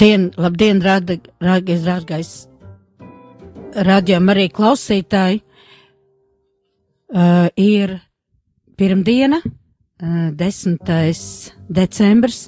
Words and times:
Labdien, 0.00 0.30
labdien, 0.40 0.78
rādgais, 0.80 1.82
rādgais, 1.84 2.28
rādījām 3.84 4.30
arī 4.32 4.46
klausītāji. 4.48 5.42
Uh, 7.12 7.50
ir 7.60 7.98
pirmdiena, 8.80 9.42
uh, 9.44 10.30
10. 10.40 10.80
decembris, 11.68 12.46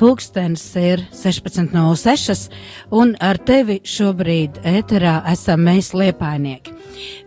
pulkstenis 0.00 0.64
ir 0.80 1.02
16.06, 1.12 2.48
un 2.96 3.12
ar 3.20 3.38
tevi 3.44 3.80
šobrīd 3.84 4.62
ēterā 4.66 5.20
esam 5.30 5.66
mēs 5.68 5.92
liepainieki. 5.96 6.74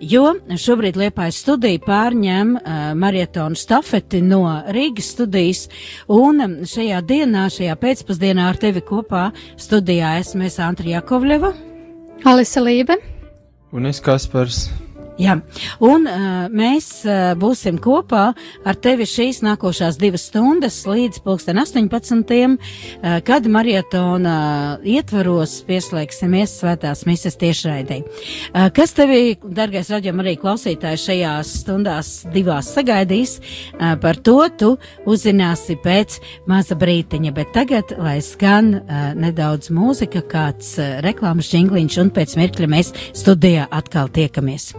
Jo 0.02 0.34
šobrīd 0.60 0.98
liepājas 1.00 1.40
studija 1.44 1.82
pārņem 1.86 2.56
uh, 2.58 2.80
marietonu 3.00 3.58
stafeti 3.58 4.22
no 4.26 4.44
Rīgas 4.74 5.14
studijas, 5.16 5.68
un 6.12 6.66
šajā 6.70 7.02
dienā, 7.10 7.48
šajā 7.54 7.78
pēcpusdienā 7.82 8.50
ar 8.52 8.62
tevi 8.62 8.84
kopā 8.86 9.30
studijā 9.58 10.18
esmu 10.22 10.50
es 10.50 10.60
Antri 10.62 10.94
Jakovļeva. 10.94 11.54
Alisa 12.30 12.64
Lībe. 12.64 12.98
Un 13.74 13.90
es 13.90 14.02
Kaspars. 14.04 14.68
Jā, 15.22 15.36
un 15.86 16.08
uh, 16.10 16.48
mēs 16.50 16.88
uh, 17.06 17.36
būsim 17.38 17.78
kopā 17.82 18.32
ar 18.66 18.78
tevi 18.82 19.06
šīs 19.06 19.44
nākošās 19.46 20.00
divas 20.02 20.24
stundas 20.32 20.80
līdz 20.90 21.20
pulksten 21.22 21.60
18. 21.62 22.32
Uh, 22.34 23.20
kad 23.26 23.46
marietona 23.46 24.80
ietvaros 24.82 25.60
pieslēgsimies 25.68 26.56
svētās 26.64 27.04
mises 27.06 27.38
tiešraidē. 27.38 28.00
Uh, 28.02 28.72
kas 28.74 28.96
tevi, 28.98 29.36
dargais 29.46 29.92
raģam, 29.94 30.24
arī 30.24 30.34
klausītāji 30.42 31.04
šajās 31.04 31.52
stundās 31.62 32.14
divās 32.34 32.72
sagaidīs, 32.74 33.36
uh, 33.38 33.94
par 34.02 34.18
to 34.18 34.40
tu 34.58 34.72
uzzināsi 35.06 35.78
pēc 35.84 36.18
maza 36.50 36.74
brītiņa, 36.80 37.36
bet 37.38 37.54
tagad, 37.54 37.94
lai 38.02 38.18
skan 38.26 38.80
uh, 38.80 39.06
nedaudz 39.14 39.70
mūzika, 39.70 40.26
kāds 40.26 40.74
uh, 40.82 40.98
reklāmas 41.06 41.54
žingliņš, 41.54 42.00
un 42.02 42.10
pēc 42.18 42.34
mirkļa 42.42 42.72
mēs 42.74 42.92
studijā 43.14 43.70
atkal 43.70 44.10
tiekamies. 44.10 44.72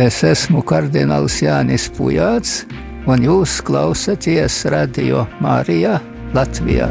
Es 0.00 0.22
esmu 0.24 0.62
kardināls 0.64 1.34
Jānis 1.44 1.90
Pujāts, 1.92 2.62
un 3.04 3.20
jūs 3.26 3.58
klausāties 3.66 4.62
Radio 4.72 5.26
Mārijā 5.44 5.98
Latvijā. 6.32 6.88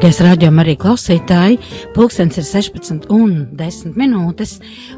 Dārgais 0.00 0.22
raidījuma 0.24 0.62
arī 0.62 0.72
klausītāji, 0.80 1.58
pulkstens 1.92 2.38
ir 2.40 2.46
16 2.48 3.10
un 3.12 3.34
10 3.58 3.98
minūtes, 4.00 4.54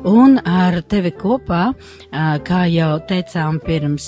un 0.07 0.37
ar 0.47 0.77
tevi 0.87 1.11
kopā, 1.19 1.65
kā 2.47 2.61
jau 2.71 2.93
teicām 3.11 3.59
pirms 3.67 4.07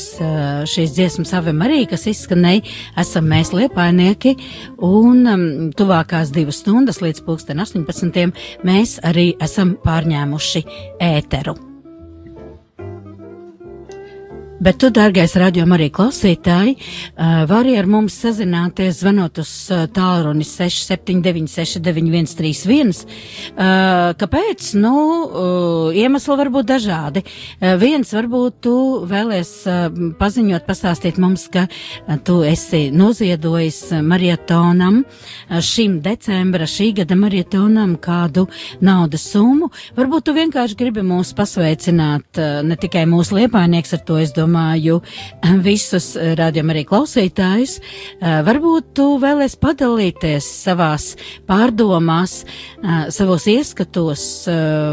šīs 0.71 0.95
dziesmas 0.95 1.35
Ave 1.35 1.51
Marija, 1.59 1.91
kas 1.97 2.07
izskanēja, 2.15 2.63
esam 3.03 3.27
mēs 3.35 3.51
liepainieki, 3.59 4.37
un 4.87 5.75
tuvākās 5.75 6.31
divas 6.31 6.63
stundas 6.63 7.03
līdz 7.03 7.27
pulksten 7.27 7.67
18. 7.67 8.31
mēs 8.63 9.01
arī 9.03 9.33
esam 9.43 9.75
pārņēmuši 9.83 10.69
ēteru. 11.11 11.74
Bet 14.65 14.79
tu, 14.81 14.89
dārgais 14.89 15.29
radio 15.37 15.67
arī 15.77 15.91
klausītāji, 15.93 16.73
vari 17.51 17.75
ar 17.77 17.85
mums 17.91 18.15
sazināties 18.23 19.03
zvanot 19.03 19.37
uz 19.43 19.51
tālruni 19.93 20.45
67969131. 20.49 23.03
Kāpēc? 24.23 24.69
Nu, 24.81 24.93
iemesli 25.93 26.37
var 26.41 26.49
būt 26.55 26.67
dažādi. 26.71 27.21
Viens 27.83 28.09
varbūt 28.17 28.53
tu 28.65 29.05
vēlies 29.11 29.51
paziņot, 30.23 30.63
pastāstīt 30.65 31.21
mums, 31.21 31.45
ka 31.53 31.69
tu 32.25 32.41
esi 32.49 32.89
noziedojis 32.89 34.01
marietonam 34.01 35.05
šim 35.61 36.01
decembra, 36.01 36.65
šī 36.65 36.97
gada 37.03 37.13
marietonam 37.21 38.01
kādu 38.01 38.49
naudas 38.81 39.29
summu. 39.29 39.69
Varbūt 40.01 40.25
tu 40.25 40.33
vienkārši 40.41 40.81
gribi 40.81 41.05
mūs 41.05 41.37
pasveicināt, 41.37 42.41
ne 42.65 42.77
tikai 42.81 43.05
mūsu 43.13 43.37
liepainieks 43.43 43.93
ar 43.99 44.03
to, 44.09 44.17
es 44.25 44.33
domāju, 44.33 44.53
visus 45.65 46.13
rādījumam 46.17 46.75
arī 46.75 46.85
klausītājus. 46.89 47.79
Varbūt 48.21 48.93
tu 48.97 49.07
vēlies 49.23 49.57
padalīties 49.61 50.49
savās 50.65 51.15
pārdomās, 51.49 52.43
savos 53.15 53.49
ieskatos, 53.51 54.27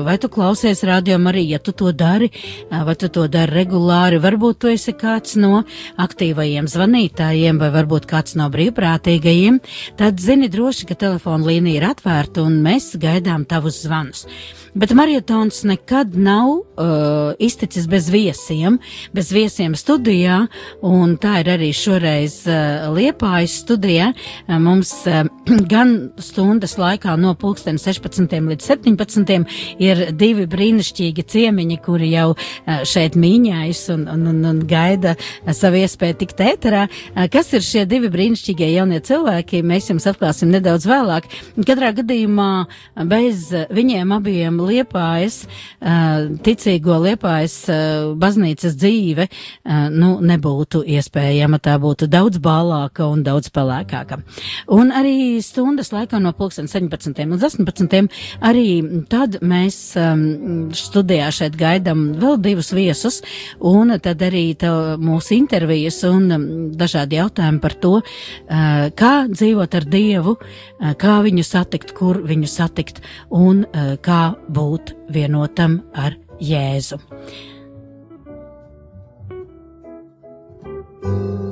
vai 0.05 0.17
tu 0.21 0.31
klausies 0.31 0.83
rādījumam 0.87 1.31
arī, 1.33 1.45
ja 1.53 1.59
tu 1.59 1.75
to 1.77 1.91
dari, 1.95 2.31
vai 2.71 2.95
tu 2.99 3.11
to 3.13 3.27
dari 3.31 3.61
regulāri, 3.61 4.21
varbūt 4.21 4.61
tu 4.63 4.71
esi 4.71 4.95
kāds 4.97 5.37
no 5.39 5.63
aktīvajiem 6.01 6.69
zvanītājiem, 6.71 7.59
vai 7.61 7.71
varbūt 7.73 8.07
kāds 8.09 8.37
no 8.39 8.49
brīvprātīgajiem, 8.53 9.61
tad 9.99 10.21
zini 10.23 10.49
droši, 10.51 10.87
ka 10.89 10.97
telefona 11.07 11.51
līnija 11.51 11.81
ir 11.81 11.89
atvērta 11.91 12.45
un 12.45 12.61
mēs 12.65 12.93
gaidām 13.01 13.45
tavus 13.49 13.83
zvanus. 13.85 14.25
Bet 14.71 14.93
marietons 14.95 15.65
nekad 15.67 16.13
nav 16.15 16.47
uh, 16.47 17.33
izticis 17.43 17.89
bez 17.91 18.07
viesiem, 18.07 18.77
bez 19.11 19.27
viesiem 19.35 19.50
studijā, 19.79 20.45
un 20.81 21.17
tā 21.21 21.41
ir 21.41 21.51
arī 21.55 21.71
šoreiz 21.75 22.41
uh, 22.47 22.89
Liepājas 22.95 23.59
studijā. 23.63 24.11
Uh, 24.47 24.57
mums 24.61 24.93
uh, 25.09 25.25
gan 25.73 26.11
stundas 26.21 26.77
laikā 26.79 27.17
no 27.19 27.33
pulksten 27.35 27.79
16 27.81 28.31
līdz 28.51 28.69
17 28.71 29.45
ir 29.81 30.03
divi 30.17 30.47
brīnišķīgi 30.49 31.25
ciemiņi, 31.27 31.77
kuri 31.83 32.11
jau 32.11 32.31
šeit 32.87 33.15
mīņājas 33.19 33.81
un, 33.95 34.05
un, 34.11 34.25
un, 34.31 34.41
un 34.47 34.59
gaida 34.67 35.15
savu 35.55 35.81
iespēju 35.81 36.17
tikt 36.21 36.43
ēterā. 36.45 36.85
Kas 37.33 37.51
ir 37.55 37.65
šie 37.65 37.85
divi 37.89 38.11
brīnišķīgie 38.13 38.71
jaunie 38.73 39.01
cilvēki, 39.05 39.63
mēs 39.67 39.89
jums 39.91 40.07
atklāsim 40.09 40.51
nedaudz 40.53 40.87
vēlāk. 40.89 41.27
Katrā 41.67 41.91
gadījumā 41.97 42.49
bez 43.09 43.49
viņiem 43.73 44.13
abiem 44.17 44.59
liepājas, 44.61 45.43
ticīgo 46.45 46.99
liepājas 47.05 47.57
baznīcas 48.21 48.77
dzīve, 48.79 49.27
nu, 49.65 50.11
nebūtu 50.21 50.83
iespējama, 50.97 51.59
tā 51.63 51.77
būtu 51.81 52.07
daudz 52.11 52.41
bālāka 52.43 53.07
un 53.11 53.23
daudz 53.25 53.51
pelēkāka. 53.53 54.21
Un 54.71 54.91
arī 54.95 55.41
stundas 55.45 55.91
laikā 55.93 56.19
no 56.21 56.33
pulksten 56.37 56.69
17 56.71 57.21
līdz 57.31 57.47
18 57.51 58.09
arī 58.47 58.67
tad 59.11 59.39
mēs 59.41 59.79
studijā 60.77 61.29
šeit 61.35 61.57
gaidam 61.59 62.11
vēl 62.21 62.39
divus 62.41 62.71
viesus, 62.75 63.21
un 63.59 63.93
tad 64.03 64.21
arī 64.25 64.45
mūsu 65.01 65.35
intervijas 65.37 66.01
un 66.07 66.71
dažādi 66.77 67.19
jautājumi 67.19 67.61
par 67.63 67.77
to, 67.81 67.93
kā 68.47 69.13
dzīvot 69.31 69.77
ar 69.79 69.87
Dievu, 69.91 70.35
kā 71.01 71.19
viņu 71.25 71.45
satikt, 71.45 71.95
kur 71.97 72.21
viņu 72.27 72.49
satikt 72.49 73.01
un 73.29 73.65
kā 74.05 74.21
būt 74.49 74.95
vienotam 75.11 75.81
ar 75.93 76.17
Jēzu. 76.41 76.99
Thank 81.01 81.45
you. 81.45 81.50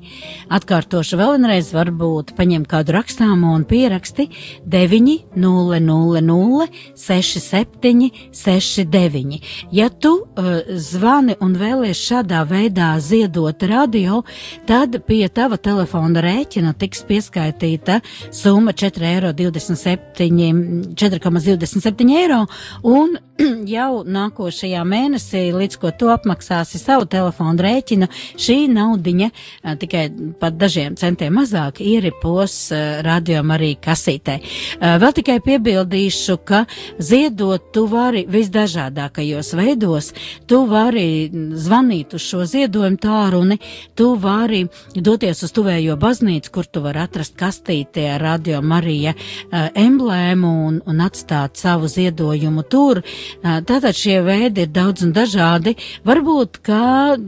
Atkārtošu 0.61 1.17
vēlreiz, 1.25 1.73
varbūt 1.73 2.37
paņem 2.37 2.69
kādu 2.69 3.01
rakstāmu 3.01 3.57
un 3.57 3.65
pieraksti 3.65 4.43
900 4.65 6.69
67 6.95 8.11
69. 8.33 9.41
Ja 9.73 9.89
tu 9.89 10.23
uh, 10.23 10.45
zvani 10.69 11.35
un 11.41 11.57
vēlies 11.59 11.99
šādā 11.99 12.45
veidā 12.49 12.99
ziedot 13.01 13.63
radio, 13.63 14.23
tad 14.67 15.07
pie 15.07 15.29
tava 15.29 15.57
telefona 15.57 16.21
rēķina 16.23 16.73
tiks 16.79 17.03
pieskaitīta 17.09 18.01
summa 18.31 18.73
4,27 18.73 20.95
4,27 20.95 22.17
eiro 22.17 22.47
un 22.83 23.19
jau 23.77 24.03
nākošajā 24.07 24.83
mēnesī, 24.87 25.45
līdz 25.57 25.79
ko 25.81 25.91
tu 25.99 26.11
apmaksāsi 26.13 26.81
savu 26.81 27.07
telefonu 27.11 27.65
rēķinu, 27.65 28.09
šī 28.41 28.59
naudiņa 28.73 29.29
uh, 29.31 29.75
tikai 29.81 30.07
pat 30.41 30.59
dažiem 30.61 30.97
centiem 31.01 31.35
mazāk 31.39 31.83
ieripos 31.85 32.57
uh, 32.75 33.01
radio 33.07 33.43
arī 33.57 33.75
kasītē. 33.83 34.32
Uh, 34.39 34.97
vēl 35.03 35.15
tikai 35.19 35.39
piebildīšu, 35.45 36.37
ka 36.47 36.65
ziedot 37.03 37.71
tu 37.75 37.85
vari 37.91 38.25
visdažādākajos 38.31 39.53
veidos. 39.59 40.13
Tu 40.49 40.61
vari 40.71 41.07
zvanīt 41.33 42.17
uz 42.17 42.25
šo 42.27 42.47
ziedojumu 42.49 43.01
tālruni, 43.03 43.59
tu 43.99 44.13
vari 44.21 44.65
doties 44.95 45.43
uz 45.47 45.55
tuvējo 45.57 45.97
baznīcu, 46.01 46.53
kur 46.55 46.69
tu 46.69 46.83
vari 46.85 47.03
atrast 47.03 47.37
kastītē 47.41 48.09
ar 48.15 48.27
radio 48.27 48.63
Marija 48.63 49.15
uh, 49.17 49.69
emblēmu 49.75 50.53
un, 50.69 50.81
un 50.87 51.05
atstāt 51.05 51.61
savu 51.61 51.91
ziedojumu 51.91 52.67
tur. 52.71 53.03
Uh, 53.03 53.61
tātad 53.67 53.97
šie 53.99 54.21
veidi 54.25 54.67
ir 54.67 54.73
daudz 54.73 55.07
un 55.07 55.15
dažādi. 55.17 55.77
Varbūt, 56.07 56.63
ka 56.65 56.83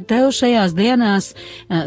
tev 0.09 0.31
šajās 0.35 0.75
dienās 0.77 1.33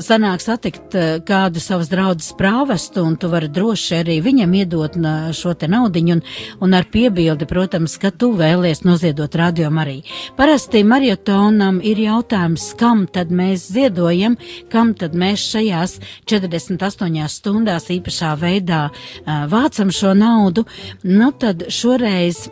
sanāk 0.03 0.41
satikt 0.43 0.95
kādu 1.27 1.61
savas 1.63 1.89
draudzes 1.91 2.33
prāvestu, 2.37 3.03
un 3.05 3.17
tu 3.19 3.29
vari 3.31 3.49
droši 3.51 3.99
arī 4.01 4.17
viņam 4.25 4.55
iedot 4.61 4.97
šo 5.35 5.53
te 5.57 5.69
naudiņu 5.71 6.15
un, 6.17 6.23
un 6.63 6.75
ar 6.77 6.87
piebildi, 6.91 7.47
protams, 7.49 7.97
ka 8.01 8.11
tu 8.11 8.31
vēlies 8.37 8.83
noziedot 8.87 9.35
radio 9.39 9.69
arī. 9.83 10.01
Parasti 10.37 10.83
mariotonam 10.87 11.79
ir 11.83 12.01
jautājums, 12.01 12.71
kam 12.79 13.05
tad 13.07 13.31
mēs 13.31 13.69
ziedojam, 13.73 14.37
kam 14.71 14.93
tad 14.97 15.15
mēs 15.17 15.47
šajās 15.53 15.97
48 16.29 17.27
stundās 17.31 17.89
īpašā 17.93 18.35
veidā 18.41 18.87
uh, 18.89 19.47
vācam 19.51 19.91
šo 19.93 20.13
naudu. 20.17 20.65
Nu 21.03 21.31
tad 21.31 21.67
šoreiz 21.73 22.47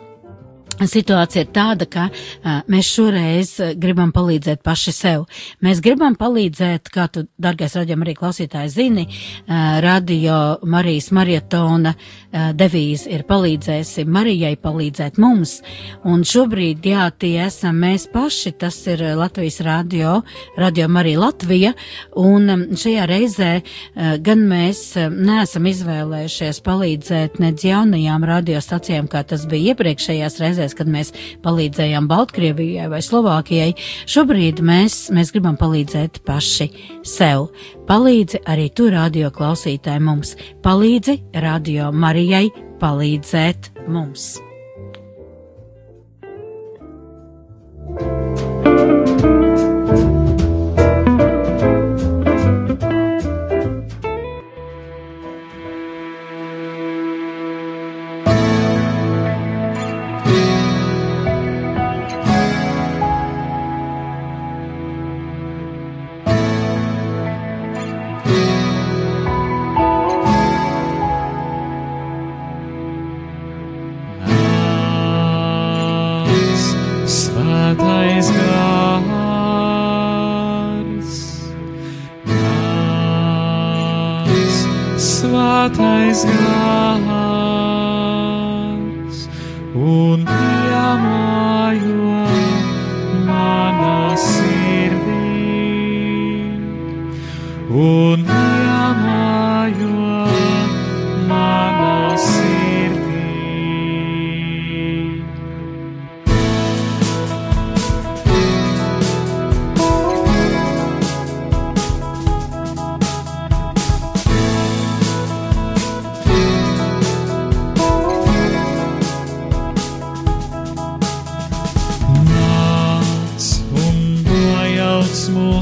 Situācija 0.76 1.46
ir 1.46 1.52
tāda, 1.56 1.86
ka 1.88 2.08
uh, 2.10 2.60
mēs 2.70 2.90
šoreiz 2.92 3.52
gribam 3.80 4.12
palīdzēt 4.14 4.62
paši 4.66 4.92
sev. 4.92 5.24
Mēs 5.64 5.80
gribam 5.84 6.16
palīdzēt, 6.18 6.90
kā 6.92 7.06
tu, 7.12 7.24
dargais 7.40 7.76
raidījuma 7.78 8.06
arī 8.06 8.14
klausītāji, 8.18 8.72
zini, 8.74 9.06
uh, 9.08 9.78
radio 9.84 10.58
Marijas 10.68 11.08
marietona 11.16 11.94
uh, 11.96 12.50
devīze 12.56 13.10
ir 13.12 13.24
palīdzēsi 13.28 14.04
Marijai 14.04 14.56
palīdzēt 14.60 15.20
mums. 15.22 15.60
Un 16.04 16.24
šobrīd, 16.26 16.84
jā, 16.86 17.08
tie 17.16 17.34
esam 17.46 17.80
mēs 17.82 18.08
paši, 18.12 18.52
tas 18.60 18.78
ir 18.90 19.02
Latvijas 19.16 19.60
radio, 19.64 20.20
radio 20.58 20.88
Marija 20.92 21.22
Latvija, 21.24 21.72
un 22.20 22.50
um, 22.52 22.66
šajā 22.76 23.06
reizē 23.08 23.50
uh, 23.62 24.16
gan 24.20 24.44
mēs 24.50 24.82
uh, 24.98 25.08
neesam 25.08 25.66
izvēlējušies 25.70 26.60
palīdzēt 26.66 27.40
nedz 27.42 27.66
jaunajām 27.66 28.26
radiostacijām, 28.26 29.08
kā 29.10 29.22
tas 29.28 29.46
bija 29.50 29.72
iepriekšējās 29.74 30.40
reizēs, 30.42 30.65
toreiz, 30.66 30.74
kad 30.74 30.88
mēs 30.88 31.12
palīdzējām 31.44 32.08
Baltkrievijai 32.08 32.88
vai 32.90 33.02
Slovākijai, 33.02 33.74
šobrīd 34.06 34.62
mēs, 34.62 35.10
mēs 35.10 35.32
gribam 35.32 35.56
palīdzēt 35.56 36.24
paši 36.26 36.70
sev. 37.04 37.50
Palīdzi 37.86 38.42
arī 38.46 38.70
tu 38.74 38.90
radio 38.90 39.30
klausītāji 39.30 40.02
mums, 40.02 40.36
palīdzi 40.62 41.20
radio 41.34 41.92
Marijai 41.92 42.50
palīdzēt 42.80 43.72
mums. 43.88 44.36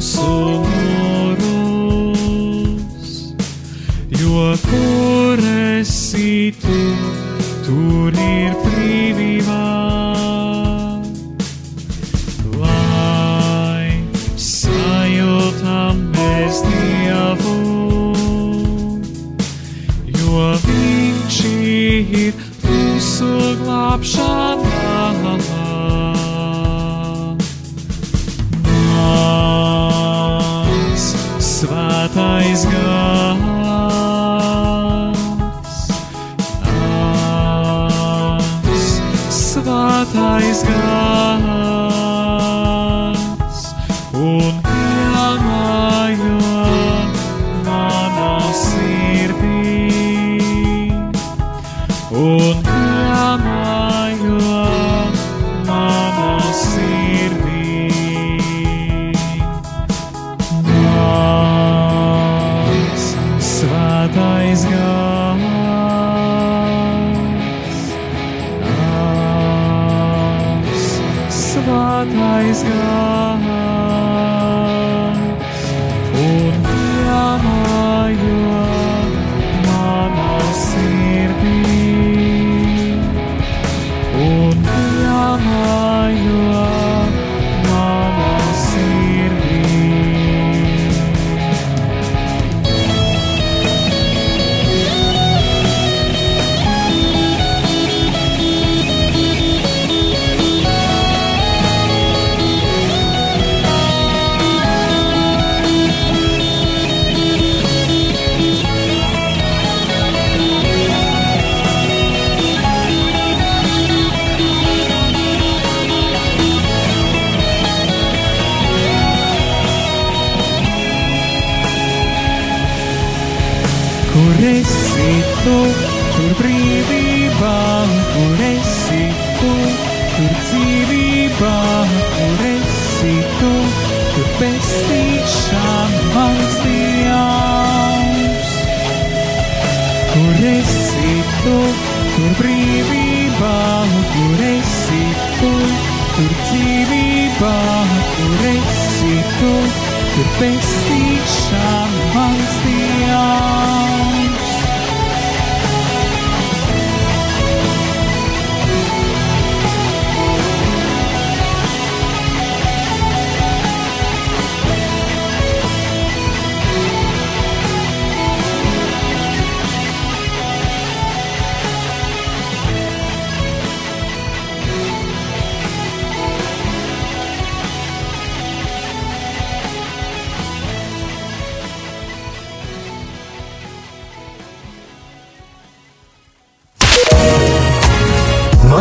诉 0.04 0.63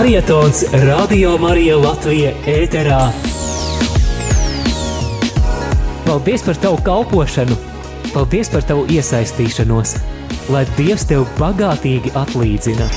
Marietons 0.03 0.65
Radio 0.83 1.37
Marija 1.39 1.77
Latvija 1.79 2.33
ēterā. 2.51 2.97
Paldies 6.03 6.43
par 6.43 6.59
tavu 6.59 6.81
kalpošanu! 6.83 7.55
Paldies 8.11 8.51
par 8.51 8.67
tavu 8.67 8.83
iesaistīšanos! 8.91 9.95
Lai 10.51 10.67
Dievs 10.75 11.07
tev 11.07 11.23
bagātīgi 11.39 12.11
atlīdzina! 12.19 12.91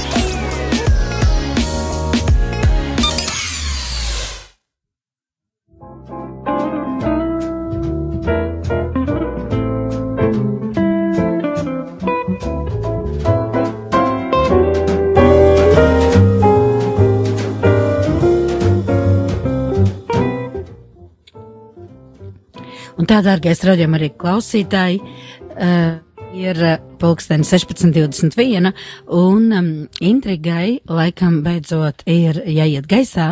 Un 23.07 23.11
tā, 23.13 23.21
dārgais 23.23 23.61
raidījuma 23.63 24.01
arī 24.01 24.07
klausītāji, 24.19 24.97
uh, 24.99 25.93
ir 26.35 26.59
pulksteni 26.99 27.47
16.21 27.47 28.73
un 29.15 29.45
um, 29.55 29.69
intrigai 30.03 30.81
laikam 30.91 31.37
beidzot 31.45 32.03
ir 32.11 32.41
jāiet 32.51 32.89
gaisā 32.91 33.29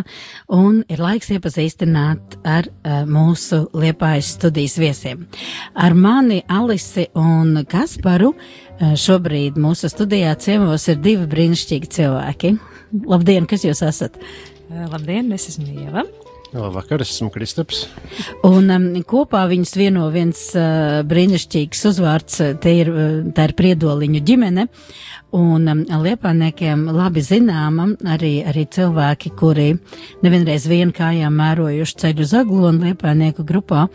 un 0.47 0.77
ir 0.87 1.03
laiks 1.03 1.33
iepazīstināt 1.35 2.37
ar 2.47 2.69
uh, 2.71 3.01
mūsu 3.03 3.65
liepājas 3.75 4.31
studijas 4.37 4.77
viesiem. 4.79 5.25
Ar 5.75 5.91
mani 5.91 6.39
Alisi 6.47 7.09
un 7.19 7.65
Kasparu 7.67 8.31
uh, 8.31 8.93
šobrīd 8.95 9.59
mūsu 9.59 9.91
studijā 9.91 10.37
ciemos 10.39 10.87
ir 10.87 11.03
divi 11.03 11.27
brīnišķīgi 11.35 11.91
cilvēki. 11.99 12.55
Labdien, 13.11 13.43
kas 13.43 13.67
jūs 13.67 13.83
esat? 13.83 14.15
Labdien, 14.71 15.35
es 15.35 15.51
esmu 15.51 15.83
Ieva. 15.83 16.07
Labvakar, 16.55 17.01
es 17.03 17.11
esmu 17.11 17.29
Kristaps. 17.33 17.85
Un 18.47 18.71
um, 18.71 18.85
kopā 19.07 19.43
viņus 19.51 19.75
vieno 19.75 20.07
viens 20.13 20.41
uh, 20.55 21.01
brīnišķīgs 21.07 21.83
uzvārds, 21.91 22.39
te 22.63 22.75
ir, 22.79 22.91
tā 23.35 23.49
ir 23.49 23.55
priedoliņu 23.59 24.21
ģimene. 24.25 24.67
Un 25.35 25.67
um, 25.67 25.81
liepāniekiem 25.83 26.85
labi 26.95 27.19
zināma 27.25 27.89
arī, 28.13 28.37
arī 28.47 28.63
cilvēki, 28.71 29.33
kuri 29.35 29.73
nevienreiz 30.23 30.67
vien 30.71 30.93
kājām 30.95 31.35
mērojuši 31.35 31.97
ceļu 32.03 32.27
zaglonu 32.29 32.87
liepānieku 32.87 33.43
grupā, 33.47 33.87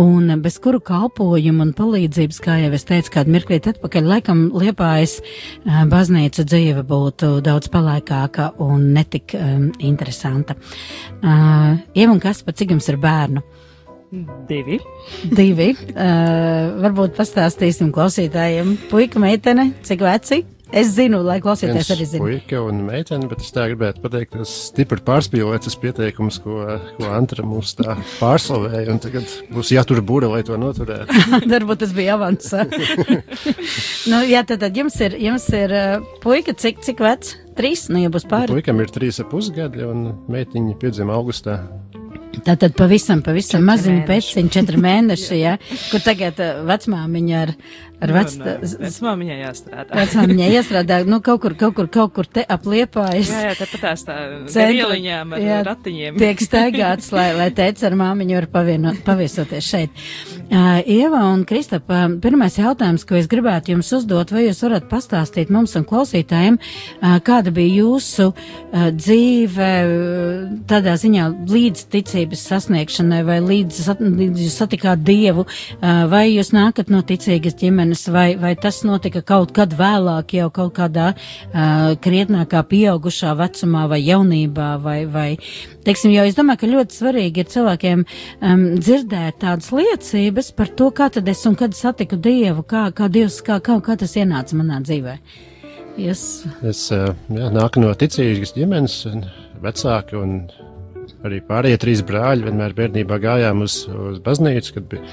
un 0.00 0.30
um, 0.32 0.40
bez 0.44 0.56
kuru 0.62 0.80
kalpojumu 0.80 1.66
un 1.66 1.74
palīdzības, 1.76 2.40
kā 2.40 2.56
jau 2.62 2.72
es 2.78 2.88
teicu, 2.88 3.12
kādu 3.18 3.34
mirklīt 3.34 3.68
atpakaļ, 3.74 4.08
laikam 4.14 4.42
liepājas 4.56 5.18
uh, 5.20 5.84
baznīca 5.90 6.46
dzīve 6.48 6.86
būtu 6.88 7.36
daudz 7.44 7.68
palaikāka 7.72 8.54
un 8.64 8.88
netik 8.96 9.36
um, 9.36 9.68
interesanta. 9.76 10.56
Uh, 11.20 11.76
Ieva 11.92 12.14
un 12.14 12.24
kas, 12.24 12.40
cik 12.46 12.72
jums 12.72 12.88
ir 12.88 13.00
bērnu? 13.02 13.44
Divi. 14.48 14.80
Divi. 15.28 15.72
Uh, 15.96 16.76
varbūt 16.84 17.14
pastāstīsim 17.16 17.88
klausītājiem. 17.94 18.74
Puika, 18.90 19.20
meitene, 19.22 19.70
cik 19.86 20.04
veci? 20.04 20.44
Es 20.74 20.88
zinu, 20.96 21.20
lai 21.22 21.36
klausītājs 21.42 21.92
arī 21.94 22.06
zina. 22.10 22.24
Puika 22.24 22.58
un 22.66 22.80
meitene, 22.88 23.28
bet 23.30 23.44
es 23.44 23.52
tā 23.54 23.68
gribētu 23.70 24.02
pateikt, 24.02 24.32
tas 24.34 24.50
stipri 24.66 24.98
pārspīlēts 25.06 25.68
tas 25.68 25.78
pieteikums, 25.78 26.40
ko, 26.42 26.58
ko 26.96 27.10
Antra 27.14 27.46
mums 27.46 27.76
tā 27.78 27.94
pārslavēja, 28.18 28.88
un 28.90 28.98
tagad 29.02 29.30
būs 29.54 29.70
jātur 29.76 30.02
būra, 30.06 30.32
lai 30.34 30.42
to 30.46 30.58
noturētu. 30.58 31.22
Varbūt 31.54 31.84
tas 31.84 31.94
bija 31.94 32.18
avans. 32.18 32.50
nu, 34.10 34.20
jā, 34.26 34.42
tad, 34.42 34.58
tad 34.64 34.76
jums 34.76 34.98
ir, 35.06 35.14
jums 35.28 35.46
ir 35.54 35.76
uh, 35.78 36.12
puika, 36.24 36.56
cik, 36.58 36.82
cik 36.86 37.02
vecs? 37.06 37.36
Trīs, 37.56 37.86
nu, 37.88 38.02
ja 38.02 38.10
būs 38.12 38.26
pāri. 38.28 38.52
Puikam 38.52 38.82
ir 38.82 38.90
trīs 38.92 39.22
ap 39.22 39.30
pusgadi, 39.32 39.86
un 39.86 40.10
meitiņa 40.28 40.76
piedzima 40.82 41.14
augustā. 41.16 41.60
Tātad 42.44 42.74
pavisam, 42.76 43.22
pavisam 43.24 43.62
maziņu 43.64 44.02
pēciņu, 44.08 44.50
četri 44.52 44.80
mēneši, 44.82 45.36
jā, 45.40 45.54
kur 45.88 46.02
tagad 46.04 46.42
uh, 46.42 46.58
vecmāmiņa 46.68 47.38
ar, 47.46 47.54
ar 48.02 48.12
vec... 48.12 48.34
Vecmāmiņai 48.36 49.36
jāstrādā. 49.40 49.96
Vecmāmiņai 49.96 50.48
jāstrādā, 50.56 50.98
nu 51.08 51.20
kaut 51.24 51.42
kur, 51.44 51.56
kaut 51.58 51.76
kur, 51.78 51.88
kaut 51.92 52.12
kur 52.16 52.28
te 52.28 52.44
apliepājas. 52.44 53.30
Jā, 53.32 53.42
jā, 53.48 53.54
tāpat 53.60 53.84
tās 53.86 54.04
tā 54.06 54.16
ieliņām 54.66 55.36
ar 55.36 55.42
jā, 55.42 55.60
ratiņiem. 55.66 56.18
Tiek 56.20 56.42
staigāts, 56.44 57.08
lai, 57.16 57.30
lai 57.38 57.48
teica 57.56 57.88
ar 57.88 57.96
māmiņu 57.98 58.36
var 58.40 58.48
pavienot, 58.52 59.00
paviesoties 59.06 59.70
šeit. 59.70 60.04
Uh, 60.46 60.78
Ieva 60.84 61.24
un 61.32 61.46
Kristapa, 61.48 62.04
pirmais 62.22 62.58
jautājums, 62.60 63.06
ko 63.08 63.16
es 63.18 63.30
gribētu 63.30 63.72
jums 63.72 63.88
uzdot, 63.96 64.30
vai 64.34 64.44
jūs 64.46 64.60
varat 64.66 64.86
pastāstīt 64.90 65.50
mums 65.54 65.74
un 65.78 65.86
klausītājiem, 65.88 66.60
uh, 66.60 67.16
kāda 67.26 67.54
bija 67.54 67.80
jūsu 67.80 68.28
uh, 68.30 68.86
dzīve 68.94 69.70
tādā 70.70 70.94
ziņā 71.00 71.30
līdz 71.50 71.86
ticības 71.96 72.44
sasniegšanai, 72.52 73.24
vai 73.26 73.40
līdz, 73.42 73.80
līdz 74.04 74.44
jūs 74.44 74.60
satikāt 74.60 75.02
Dievu, 75.06 75.46
uh, 75.48 76.04
vai 76.12 76.26
jūs 76.28 76.52
nākat 76.54 76.92
no 76.92 77.02
ticīgas 77.06 77.56
ģimenes, 77.58 77.85
vai, 78.12 78.36
vai 78.40 78.52
tas 78.58 78.82
notika 78.86 79.22
kaut 79.26 79.52
kad 79.56 79.74
vēlāk, 79.76 80.34
jau 80.38 80.48
kaut 80.54 80.74
kādā 80.78 81.12
uh, 81.14 81.94
krietnākā 82.02 82.62
pieaugušā 82.70 83.34
vecumā 83.38 83.86
vai 83.90 84.00
jaunībā, 84.02 84.70
vai, 84.82 84.98
vai, 85.10 85.28
teiksim, 85.86 86.12
jo 86.14 86.26
es 86.26 86.38
domāju, 86.38 86.62
ka 86.62 86.72
ļoti 86.72 86.98
svarīgi 87.00 87.42
ir 87.42 87.50
cilvēkiem 87.52 88.04
um, 88.06 88.64
dzirdēt 88.80 89.40
tādas 89.44 89.72
liecības, 89.74 90.52
par 90.58 90.72
to, 90.78 90.90
kā 90.96 91.10
tad 91.14 91.28
es 91.32 91.44
un 91.48 91.58
kad 91.58 91.76
satiku 91.76 92.18
Dievu, 92.20 92.66
kā, 92.66 92.88
kā 92.96 93.10
Dievs, 93.12 93.40
kā, 93.46 93.60
kā, 93.64 93.78
kā 93.84 93.98
tas 94.00 94.16
ienāca 94.18 94.58
manā 94.58 94.82
dzīvē. 94.84 95.18
Yes. 95.96 96.44
Es 96.66 96.90
jā, 96.92 97.14
nāku 97.30 97.80
no 97.80 97.94
ticīgas 97.96 98.52
ģimenes, 98.56 99.00
vecāki 99.64 100.18
un 100.20 100.42
arī 101.24 101.40
pārējie 101.46 101.78
trīs 101.80 102.02
brāļi 102.06 102.50
vienmēr 102.50 102.74
bērnībā 102.76 103.18
gājām 103.22 103.64
uz, 103.64 103.84
uz 103.88 104.20
baznīcu, 104.24 104.76
kad 104.76 104.90
bija 104.92 105.04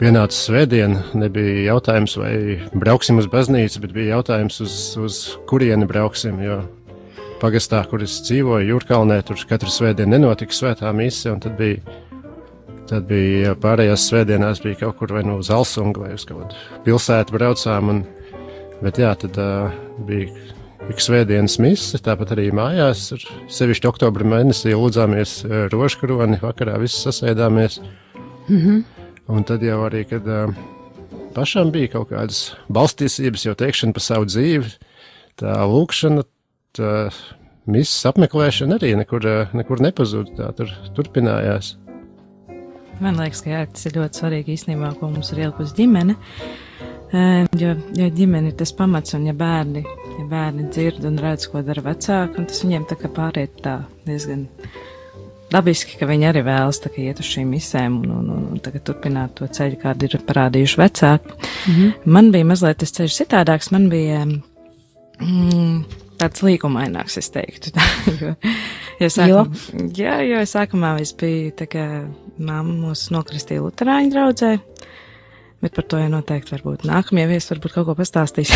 pienāca 0.00 0.36
svētdiena. 0.36 1.02
Nebija 1.18 1.72
jautājums, 1.72 2.16
vai 2.20 2.32
brauksim 2.74 3.20
uz 3.22 3.28
baznīcu, 3.32 3.82
bet 3.84 3.94
bija 3.96 4.16
jautājums, 4.16 4.60
uz, 4.64 4.74
uz 5.00 5.20
kurieni 5.50 5.88
brauksim. 5.88 6.40
Jo 6.44 6.62
pagastā, 7.40 7.82
kur 7.88 8.04
es 8.04 8.18
dzīvoju, 8.24 8.70
Jūrkalnē, 8.72 9.20
tur 9.26 9.40
katru 9.48 9.72
svētdienu 9.72 10.16
nenotika 10.16 10.56
svētā 10.56 10.92
mise, 10.96 11.30
un 11.32 11.42
tad 11.44 11.56
bija 11.60 12.02
Tad 12.86 13.08
bija 13.08 13.56
pārējās 13.58 14.04
svētdienās, 14.06 14.60
bija 14.62 14.78
kaut 14.84 15.00
kur 15.00 15.10
vai 15.16 15.24
nu 15.26 15.40
uz 15.40 15.48
Alsungu 15.50 16.04
vai 16.04 16.12
uz 16.14 16.22
kaut 16.22 16.44
kādu 16.44 16.82
pilsētu 16.84 17.34
braucām. 17.34 17.88
Un, 17.90 18.02
bet 18.78 19.00
jā, 19.02 19.10
tad 19.18 19.38
uh, 19.42 19.74
bija 20.06 20.30
ik 20.86 21.02
svētdienas 21.02 21.58
mise, 21.58 21.98
tāpat 21.98 22.36
arī 22.36 22.52
mājās. 22.54 23.08
Ar 23.16 23.24
sevišķi 23.50 23.90
oktobra 23.90 24.28
mēnesī 24.36 24.76
lūdzāmies 24.78 25.40
rožkroni, 25.74 26.38
vakarā 26.44 26.78
visi 26.78 27.02
sasēdāmies. 27.08 27.80
Mm 28.46 28.60
-hmm. 28.60 29.05
Un 29.26 29.46
tad 29.46 29.64
jau 29.66 29.80
arī, 29.88 30.04
kad 30.06 30.26
pašam 31.34 31.72
bija 31.74 31.90
kaut 31.96 32.12
kādas 32.12 32.52
balstīsības, 32.72 33.48
jau 33.48 33.56
teikšana 33.58 33.96
par 33.96 34.04
savu 34.04 34.28
dzīvi, 34.30 34.70
tā 35.40 35.56
lūkšana, 35.66 36.22
tā 36.78 36.92
misijas 37.66 38.12
apmeklēšana 38.12 38.78
arī 38.78 38.94
nekur, 39.00 39.26
nekur 39.56 39.82
nepazuda, 39.82 40.36
tā 40.38 40.52
tur 40.60 40.72
turpinājās. 40.96 41.74
Man 43.02 43.18
liekas, 43.20 43.42
ka 43.44 43.50
jā, 43.50 43.64
tas 43.68 43.88
ir 43.88 43.98
ļoti 43.98 44.22
svarīgi 44.22 44.54
īstenībā, 44.54 44.94
ko 44.96 45.10
mums 45.10 45.34
ir 45.34 45.42
ielikusi 45.44 45.76
ģimene. 45.82 46.16
Jo, 47.60 47.74
jo 47.98 48.06
ģimene 48.16 48.50
ir 48.50 48.56
tas 48.58 48.72
pamats, 48.74 49.14
un 49.18 49.26
ja 49.28 49.34
bērni, 49.36 49.82
ja 50.16 50.24
bērni 50.30 50.70
dzird 50.72 51.04
un 51.06 51.20
redz, 51.22 51.46
ko 51.50 51.60
dara 51.66 51.84
vecāki, 51.84 52.46
tas 52.48 52.62
viņiem 52.64 52.86
tā 52.88 52.96
kā 52.98 53.10
pāriet 53.12 53.60
tā 53.62 53.78
diezgan 54.08 54.46
dabiski, 55.52 55.98
ka 56.00 56.08
viņi 56.08 56.28
arī 56.30 56.42
vēlas 56.46 56.80
tā, 56.82 56.90
iet 57.00 57.20
uz 57.22 57.28
šīm 57.28 57.52
misēm 57.54 58.00
un, 58.02 58.14
un, 58.18 58.30
un, 58.36 58.46
un 58.56 58.62
turpināt 58.62 59.36
to 59.38 59.48
ceļu, 59.58 59.80
kādu 59.82 60.08
ir 60.08 60.18
parādījuši 60.26 60.80
vecāki. 60.80 61.36
Mm 61.36 61.74
-hmm. 61.74 61.92
Man 62.16 62.32
bija 62.32 62.44
mazliet 62.44 62.78
tas 62.82 62.92
ceļš 62.98 63.20
citādāks, 63.22 63.72
man 63.72 63.88
bija 63.92 64.24
mm, 64.26 65.84
tāds 66.18 66.42
līkumaināks, 66.42 67.18
es 67.18 67.30
teiktu. 67.30 67.70
Tā, 67.76 67.86
jo, 68.20 68.34
jo, 69.00 69.08
sākum, 69.08 69.52
jo? 69.72 69.88
Jā, 69.96 70.20
jo 70.26 70.40
sākumā 70.46 71.00
es 71.00 71.12
biju 71.12 71.52
tā 71.56 71.66
kā 71.66 71.86
Māma 72.38 72.72
mūs 72.72 73.10
nokristīja 73.10 73.62
Lutāņu 73.64 74.10
draudzē. 74.12 74.58
Bet 75.66 75.74
par 75.74 75.82
to 75.90 75.98
jau 75.98 76.06
noteikti 76.06 76.52
varbūt 76.54 76.84
nākamajā 76.86 77.26
viesā 77.26 77.50
varbūt 77.50 77.72
kaut 77.74 77.88
ko 77.88 77.94
pastāstīs. 77.98 78.52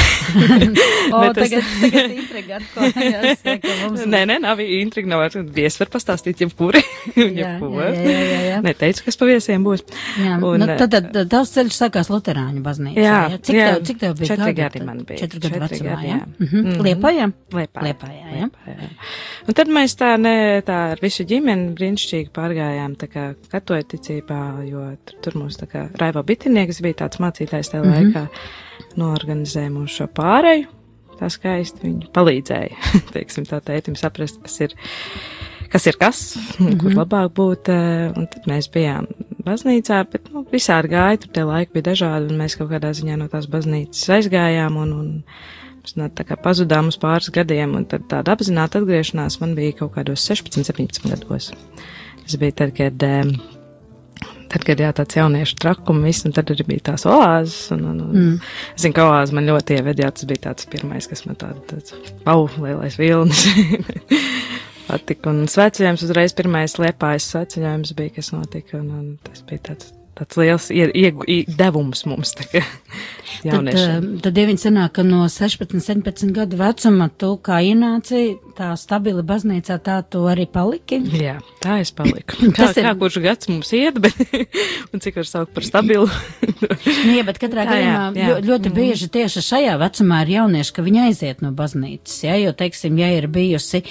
o, 1.17 1.23
bet 1.25 1.41
tagad, 1.41 1.71
tagad 1.81 2.13
intriga 2.15 2.61
atkal. 2.61 2.85
Mums... 3.81 4.05
Nē, 4.07 4.21
nē, 4.31 4.37
nav 4.45 4.63
intriga, 4.63 5.11
nav 5.11 5.25
viesi 5.57 5.81
var 5.83 5.91
pastāstīt 5.91 6.45
jebkuri. 6.45 6.85
Jebko. 7.41 7.73
jā, 7.81 7.89
jā, 7.97 8.21
jā, 8.29 8.39
jā. 8.47 8.61
Neteicu, 8.63 9.03
kas 9.09 9.19
pa 9.19 9.27
viesiem 9.27 9.67
būs. 9.67 9.83
Jā, 10.21 10.37
un, 10.39 10.63
nu, 10.63 10.69
tad, 10.71 10.87
tad, 10.93 11.09
tad 11.17 11.33
tavs 11.33 11.51
ceļš 11.57 11.81
sākās 11.81 12.13
Luterāņu 12.13 12.63
baznīcā. 12.63 13.03
Jā, 13.03 13.19
jā. 13.35 13.41
Cik, 13.49 13.59
jā, 13.59 13.67
tev, 13.73 13.83
cik 13.91 14.01
tev 14.05 14.15
bija? 14.21 14.31
Četri 14.31 14.55
gadi 14.61 14.85
man 14.87 15.03
bija. 15.09 15.25
Četri 15.25 15.43
gadi 15.49 15.63
vecumā, 15.65 15.99
jā. 16.07 16.13
jā. 16.13 16.21
Mm 16.39 16.47
-hmm. 16.53 16.81
Liepājā? 16.87 17.27
Liepājā. 17.59 17.87
Liepājā, 17.89 18.23
jā. 18.37 18.47
Liepājā. 18.47 18.91
Un 19.49 19.59
tad 19.59 19.73
mēs 19.73 19.97
tā, 19.99 20.13
ne, 20.21 20.37
tā 20.67 20.79
ar 20.95 21.03
visu 21.03 21.25
ģimeni 21.27 21.73
brīnišķīgi 21.79 22.31
pārgājām 22.37 22.97
tā 23.01 23.09
kā 23.11 23.27
katoja 23.51 23.87
ticībā, 23.95 24.41
jo 24.69 24.85
tur, 25.05 25.19
tur 25.25 25.39
mums 25.41 25.59
tā 25.61 25.67
kā 25.71 25.87
Raivo 26.01 26.23
Bitinieks 26.27 26.83
bija 26.85 27.00
tāds 27.01 27.21
mācītājs 27.23 27.73
tajā 27.73 27.83
mm 27.83 27.91
-hmm. 27.91 28.15
laikā, 28.15 28.27
noorganizēja 29.01 29.73
mums 29.75 29.97
šo 29.97 30.09
pāreju. 30.17 30.69
Tā 31.21 31.29
skaisti 31.29 31.85
viņi 31.85 32.09
palīdzēja, 32.17 32.77
teiksim, 33.15 33.45
tā 33.49 33.61
tētim 33.61 33.97
saprast, 33.97 34.41
kas 34.43 34.61
ir, 34.61 34.75
kas 35.69 35.87
ir 35.87 35.99
kas, 36.01 36.21
mm 36.37 36.67
-hmm. 36.67 36.81
kur 36.81 36.97
labāk 36.97 37.33
būt. 37.37 37.69
Un 38.17 38.27
tad 38.27 38.47
mēs 38.49 38.71
bijām 38.73 39.07
baznīcā, 39.45 40.05
bet, 40.13 40.33
nu, 40.33 40.47
visādi 40.53 40.89
gāja, 40.89 41.21
tur 41.21 41.33
tie 41.33 41.45
laiki 41.45 41.73
bija 41.73 41.91
dažādi, 41.93 42.31
un 42.31 42.41
mēs 42.41 42.57
kaut 42.57 42.71
kādā 42.71 42.93
ziņā 42.93 43.17
no 43.17 43.29
tās 43.29 43.47
baznīcas 43.47 44.09
aizgājām, 44.09 44.77
un, 44.77 44.93
un 44.93 45.25
Mēs 45.81 45.97
no, 45.97 46.11
tā 46.13 46.27
kā 46.29 46.37
pazudām 46.37 46.91
uz 46.93 46.99
pāris 47.01 47.31
gadiem, 47.33 47.73
un 47.79 47.87
tad 47.89 48.05
tāda 48.11 48.35
apzināta 48.37 48.83
atgriešanās 48.83 49.39
man 49.41 49.55
bija 49.57 49.79
kaut 49.79 49.95
kādos 49.95 50.27
16, 50.29 50.67
17 50.69 51.09
gados. 51.09 51.53
Tas 52.21 52.37
bija 52.37 52.53
tad, 52.59 52.75
kad, 52.77 53.07
tad, 54.51 54.65
kad 54.67 54.83
jā, 54.83 54.91
tāds 54.97 55.19
jauniešu 55.19 55.59
trakums, 55.63 56.05
viss, 56.07 56.27
un 56.29 56.35
tad 56.37 56.51
arī 56.53 56.67
bija 56.69 56.91
tās 56.93 57.07
oāzes, 57.09 57.71
un, 57.77 57.85
un, 57.93 58.01
un 58.07 58.17
mm. 58.17 58.51
es 58.75 58.85
zinu, 58.85 58.97
ka 58.97 59.07
oāze 59.11 59.37
man 59.37 59.49
ļoti 59.51 59.79
ieved, 59.79 60.03
jā, 60.03 60.11
tas 60.15 60.29
bija 60.31 60.47
tāds 60.51 60.69
pirmais, 60.71 61.09
kas 61.11 61.25
man 61.29 61.39
tāda, 61.41 61.63
tāds, 61.71 61.97
pau, 62.27 62.49
lielais 62.59 62.99
vilnis. 63.01 63.47
patika, 64.91 65.31
un 65.31 65.47
sveceļojums 65.51 66.05
uzreiz 66.09 66.35
pirmais 66.37 66.75
liepājas 66.81 67.31
sveceļojums 67.31 67.95
bija, 67.99 68.17
kas 68.19 68.33
notika, 68.35 68.81
un, 68.81 68.91
un 68.91 69.09
tas 69.27 69.45
bija 69.47 69.71
tāds 69.71 69.95
tāds 70.21 70.37
liels 70.37 70.67
ie, 70.75 70.85
ie, 70.93 71.11
ie, 71.33 71.39
devums 71.57 72.05
mums. 72.09 72.35
Kā, 72.37 72.61
Tad, 73.41 73.69
eh, 73.73 73.95
tad 74.21 74.37
ja 74.37 74.45
viņi 74.49 74.61
sanāk, 74.61 74.99
ka 74.99 75.05
no 75.07 75.23
16, 75.31 75.79
17 75.81 76.35
gadu 76.37 76.59
vecuma 76.61 77.07
tu 77.17 77.31
kā 77.41 77.63
ienāci 77.65 78.35
tā 78.61 78.71
stabili 78.77 79.23
baznīcā, 79.25 79.79
tā 79.81 80.01
tu 80.05 80.27
arī 80.29 80.45
paliki? 80.51 80.99
Jā, 81.17 81.39
tā 81.63 81.79
es 81.81 81.93
paliku. 81.97 82.37
Kā, 82.57 82.69
ir... 82.75 82.85
kā 82.85 82.93
kurš 82.99 83.21
gads 83.25 83.49
mums 83.49 83.71
iet, 83.77 83.97
bet, 84.03 84.17
un 84.93 85.01
cik 85.01 85.17
var 85.21 85.29
saukt 85.29 85.55
par 85.57 85.65
stabilu? 85.65 86.09
nu, 87.07 87.15
jā, 87.15 87.25
bet 87.27 87.41
katrā 87.41 87.65
gadījumā 87.71 88.11
ļoti, 88.17 88.49
ļoti 88.49 88.69
mhm. 88.69 88.77
bieži 88.77 89.09
tieši 89.13 89.45
šajā 89.47 89.77
vecumā 89.81 90.21
ir 90.25 90.33
jaunieši, 90.37 90.75
ka 90.77 90.85
viņi 90.85 91.03
aiziet 91.07 91.45
no 91.45 91.53
baznīcas, 91.57 92.19
ja, 92.27 92.37
jo, 92.41 92.53
teiksim, 92.57 92.99
ja 93.01 93.09
ir 93.17 93.29
bijusi, 93.33 93.83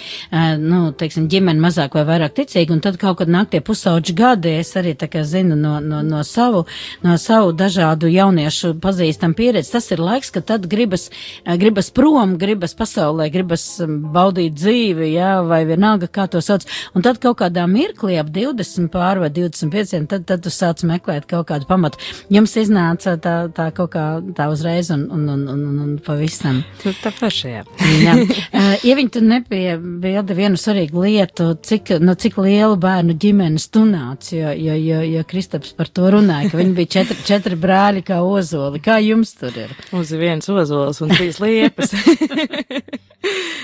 nu, 0.62 0.82
teiksim, 0.99 1.29
ģimene 1.32 1.63
mazāk 1.63 1.97
vai 1.97 2.05
vairāk 2.12 2.36
ticīga, 2.41 2.75
un 2.75 2.84
tad 2.86 2.99
kaut 3.01 3.21
kad 3.23 3.32
nāk 3.32 3.49
tie 3.53 3.63
pusauģi 3.65 4.15
gadi, 4.17 4.53
es 4.62 4.75
arī 4.79 4.93
tā 4.99 5.10
kā 5.10 5.23
zinu 5.27 5.58
no, 5.58 5.77
no, 5.82 6.03
no 6.05 6.21
savu, 6.27 6.65
no 7.05 7.17
savu 7.21 7.55
dažādu 7.58 8.12
jauniešu 8.12 8.75
pazīstam 8.84 9.34
pieredzi, 9.38 9.73
tas 9.73 9.89
ir 9.95 10.03
laiks, 10.03 10.34
ka 10.36 10.43
tad 10.45 10.69
gribas, 10.69 11.10
gribas 11.47 11.89
prom, 11.95 12.38
gribas 12.41 12.77
pasaulē, 12.77 13.32
gribas 13.34 13.65
baudīt 13.88 14.59
dzīvi, 14.60 15.12
jā, 15.15 15.32
vai 15.48 15.63
vienalga, 15.69 16.10
kā 16.12 16.28
to 16.32 16.41
sauc, 16.43 16.65
un 16.95 17.06
tad 17.06 17.22
kaut 17.24 17.39
kādā 17.41 17.65
mirklī 17.69 18.19
ap 18.22 18.32
20 18.36 18.89
pār 18.93 19.22
vai 19.24 19.32
25, 19.34 20.06
tad, 20.12 20.26
tad 20.30 20.43
tu 20.45 20.54
sāc 20.54 20.84
meklēt 20.88 21.28
kaut 21.30 21.50
kādu 21.52 21.67
pamatu. 21.69 22.02
Jums 22.34 22.56
iznāca 22.60 23.15
tā, 23.22 23.36
tā 23.56 23.69
kaut 23.76 23.93
kā 23.95 24.06
tā 24.38 24.50
uzreiz 24.52 24.91
un, 24.93 25.08
un, 25.13 25.26
un, 25.34 25.45
un, 25.54 25.65
un 25.86 25.95
pavisam. 26.06 26.62
Nu, 26.84 26.93
tā 27.04 27.12
pašajā. 27.15 27.63
jā. 28.06 28.15
Uh, 28.19 28.76
ja 28.86 28.95
viņi 28.98 29.13
tu 29.15 29.24
nepiebilda 29.26 30.36
vienu 30.38 30.60
svarīgu 30.60 31.06
lietu, 31.06 31.52
cik, 31.65 31.95
nu, 32.04 32.15
cik 32.19 32.39
lielu 32.41 32.78
bērnu 32.80 33.15
ģimenes 33.19 33.69
tu 33.74 33.86
nāc, 33.88 34.32
jo, 34.36 34.54
jo, 34.54 34.78
jo, 34.78 35.02
jo 35.15 35.26
Kristaps 35.30 35.76
par 35.78 35.91
to 35.93 36.10
runāja, 36.13 36.52
ka 36.52 36.62
viņi 36.62 36.76
bija 36.78 36.93
četri, 37.00 37.19
četri 37.28 37.60
brāļi 37.60 38.06
kā 38.08 38.22
ozoli. 38.26 38.82
Kā 38.84 39.00
jums 39.04 39.36
tur 39.39 39.56
ir? 39.56 39.76
Ir 39.93 40.22
viens 40.22 40.50
ozols 40.50 41.02
un 41.06 41.13
trīs 41.13 41.41
liepas. 41.43 41.95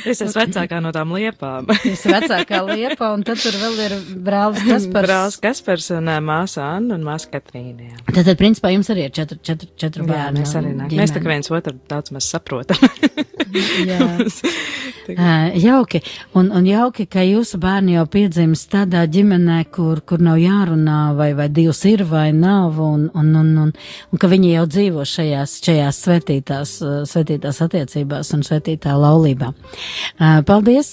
Es 0.05 0.19
esmu 0.21 0.37
vecākā 0.37 0.79
no 0.83 0.91
tām 0.93 1.13
liepām. 1.15 1.69
es 1.79 2.03
esmu 2.03 2.13
vecākā 2.13 2.61
liepa, 2.67 3.09
un 3.15 3.23
tad 3.25 3.41
tur 3.41 3.55
vēl 3.61 3.79
ir 3.87 3.95
brālis 4.25 4.61
Kaspars. 4.61 5.07
Brālis 5.07 5.37
Kaspars 5.41 5.89
un 5.95 6.11
uh, 6.11 6.19
māsa 6.23 6.65
Anna 6.75 6.99
un 6.99 7.05
māsa 7.07 7.31
Katrīna. 7.33 7.89
Jā. 7.89 8.01
Tad, 8.11 8.23
tad, 8.27 8.35
principā, 8.41 8.73
jums 8.75 8.91
arī 8.93 9.07
ir 9.07 9.15
četri, 9.15 9.39
četri, 9.45 9.71
četri 9.81 10.05
bērni. 10.05 10.43
Jā, 10.43 10.45
mēs 10.45 10.57
arī 10.61 10.73
nāk. 10.77 10.93
Mēs 10.99 11.15
tā 11.15 11.23
kā 11.23 11.31
viens 11.33 11.49
otru 11.49 11.77
daudz 11.89 12.13
maz 12.15 12.29
saprotam. 12.35 12.85
jā. 13.89 13.99
Jauki, 15.65 16.01
un, 16.33 16.49
un 16.55 16.65
jauki, 16.65 17.05
ka 17.05 17.21
jūsu 17.21 17.59
bērni 17.61 17.93
jau 17.93 18.05
piedzimst 18.09 18.71
tādā 18.73 19.03
ģimenē, 19.11 19.59
kur, 19.73 20.01
kur 20.07 20.21
nav 20.23 20.39
jārunā, 20.41 21.13
vai, 21.17 21.29
vai 21.37 21.45
Dievs 21.53 21.83
ir 21.85 22.01
vai 22.09 22.31
nav, 22.33 22.79
un, 22.81 23.05
un, 23.13 23.29
un, 23.37 23.51
un, 23.67 23.73
un 23.75 24.21
ka 24.21 24.29
viņi 24.31 24.55
jau 24.55 24.65
dzīvo 24.71 25.05
šajās, 25.11 25.59
šajās 25.67 26.01
svētītās, 26.07 26.75
svētītās 27.11 27.61
attiecībās 27.67 28.33
un 28.33 28.45
svētītā 28.47 28.95
laulībā. 28.97 29.51
Paldies! 30.49 30.91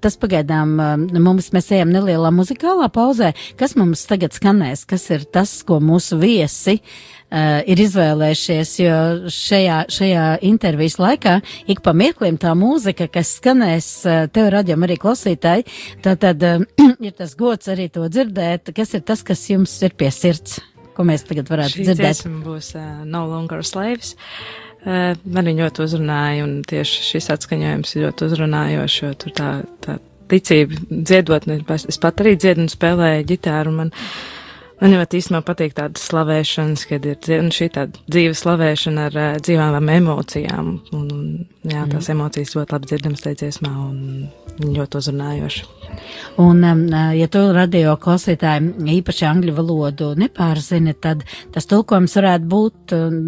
Tas 0.00 0.18
pagaidām 0.22 0.76
mums 1.18 1.50
mēs 1.54 1.72
ejam 1.74 1.90
nelielā 1.94 2.30
muzikālā 2.34 2.90
pauzē. 2.94 3.32
Kas 3.58 3.74
mums 3.78 4.06
tagad 4.06 4.36
skanēs? 4.36 4.86
Kas 4.86 5.10
ir 5.10 5.26
tas, 5.26 5.58
ko 5.66 5.82
mūsu 5.82 6.20
viesi 6.22 6.78
uh, 7.30 7.60
ir 7.68 7.82
izvēlējušies, 7.84 8.72
jo 8.82 8.96
šajā, 9.32 9.78
šajā 9.92 10.26
intervijas 10.46 10.98
laikā 11.00 11.38
ik 11.70 11.82
pa 11.84 11.94
mirklim 11.96 12.38
tā 12.40 12.54
mūzika, 12.58 13.08
kas 13.12 13.36
skanēs 13.38 13.90
uh, 14.08 14.24
tev 14.32 14.50
radījumā 14.56 14.88
arī 14.88 14.98
klausītāji, 15.00 15.66
tad, 16.04 16.20
tad 16.24 16.46
uh, 16.46 16.64
ir 17.06 17.14
tas 17.16 17.36
gods 17.38 17.70
arī 17.72 17.90
to 17.92 18.06
dzirdēt, 18.10 18.72
kas 18.76 18.96
ir 18.98 19.04
tas, 19.06 19.24
kas 19.26 19.44
jums 19.50 19.76
ir 19.86 19.94
pie 19.98 20.10
sirds, 20.14 20.60
ko 20.96 21.06
mēs 21.06 21.26
tagad 21.28 21.50
varētu 21.52 21.80
Šī 21.80 21.88
dzirdēt. 21.90 22.24
Šī 22.24 22.34
būs 22.44 22.74
uh, 22.78 22.90
No 23.06 23.26
Longer 23.30 23.64
Slaves. 23.66 24.16
Uh, 24.80 25.12
man 25.28 25.44
viņa 25.44 25.66
ļoti 25.66 25.84
uzrunāja, 25.84 26.44
un 26.46 26.60
tieši 26.68 27.08
šis 27.12 27.32
atskaņojums 27.36 27.96
ir 27.96 28.06
ļoti 28.06 28.30
uzrunājošs, 28.30 29.00
jo 29.02 29.14
tur 29.20 29.34
tā, 29.36 29.50
tā 29.84 29.98
ticība 30.30 30.78
dziedot, 30.88 31.48
es 31.76 31.98
pat 32.00 32.22
arī 32.22 32.36
dziedu 32.38 32.64
un 32.64 32.70
spēlēju 32.72 33.26
ģitāru, 33.28 33.74
man 33.76 33.90
uh, 33.92 34.39
Man 34.80 34.94
ļoti 34.96 35.20
īstenībā 35.20 35.42
patīk 35.44 35.74
tādas 35.76 36.06
slavēšanas, 36.08 36.86
kad 36.88 37.04
ir 37.04 37.48
šī 37.52 37.70
tāda 37.74 38.00
dzīve 38.08 38.36
slavēšana 38.38 39.08
ar 39.10 39.18
uh, 39.18 39.32
dzīvām 39.44 39.90
emocijām. 39.96 40.70
Un, 40.96 41.08
un, 41.12 41.26
jā, 41.64 41.84
tās 41.84 42.08
mm. 42.08 42.14
emocijas 42.16 42.56
ļoti 42.56 42.76
labi 42.76 42.90
dzirdamas 42.90 43.26
dziesmā 43.28 43.72
un 43.84 44.00
ļoti 44.60 45.00
uzrunājoši. 45.00 45.66
Un, 46.40 46.62
um, 46.64 46.82
ja 47.16 47.26
tu 47.32 47.42
radio 47.52 47.94
klausītāji 48.00 48.72
īpaši 48.96 49.26
angļu 49.28 49.54
valodu 49.56 50.10
nepārzini, 50.20 50.94
tad 51.02 51.24
tas 51.54 51.68
tulkojums 51.70 52.16
varētu 52.16 52.48
būt 52.50 52.94
um, 52.96 53.18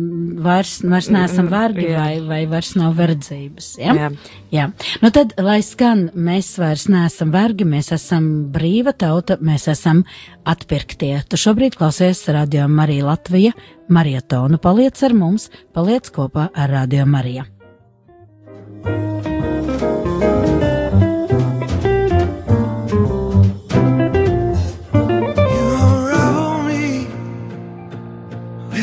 vairs, 0.44 0.78
vairs 0.86 1.10
neesam 1.12 1.48
mm, 1.48 1.52
vergi 1.52 1.88
jā. 1.90 1.98
vai, 1.98 2.12
vai 2.28 2.40
vairs 2.50 2.72
nav 2.78 2.96
verdzības. 2.98 3.72
Ja? 3.82 3.96
Jā. 3.98 4.10
jā. 4.54 4.68
Nu 5.04 5.12
tad, 5.14 5.36
lai 5.42 5.60
skan, 5.66 6.08
mēs 6.14 6.54
vairs 6.62 6.88
neesam 6.92 7.32
vergi, 7.34 7.68
mēs 7.68 7.92
esam 7.96 8.28
brīva 8.54 8.94
tauta, 8.96 9.36
mēs 9.42 9.68
esam 9.72 10.04
atpirktie. 10.48 11.14
Tu 11.28 11.38
šobrīd 11.42 11.74
klausies 11.74 12.20
Radio 12.30 12.68
Marija 12.68 13.06
Latvija, 13.08 13.50
marietonu 13.90 14.60
paliec 14.62 15.00
ar 15.02 15.14
mums, 15.16 15.48
paliec 15.74 16.06
kopā 16.14 16.46
ar 16.54 16.70
Radio 16.70 17.06
Mariju. 17.06 17.48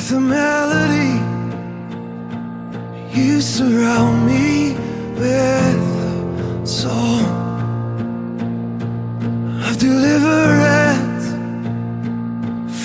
The 0.10 0.20
melody. 0.20 1.22
You 3.14 3.42
surround 3.42 4.26
me 4.26 4.74
with 5.20 5.32
a 6.64 6.66
song. 6.66 7.30
Of 9.70 9.78
deliverance 9.78 10.79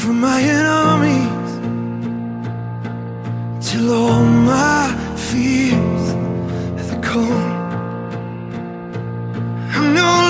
from 0.05 0.21
my 0.21 0.39
enemies 0.43 1.51
till 3.67 3.91
all 3.91 4.23
my 4.23 4.83
fears 5.17 6.05
are 6.93 7.01
gone. 7.01 7.55
I'm 9.75 9.95
no 9.95 10.24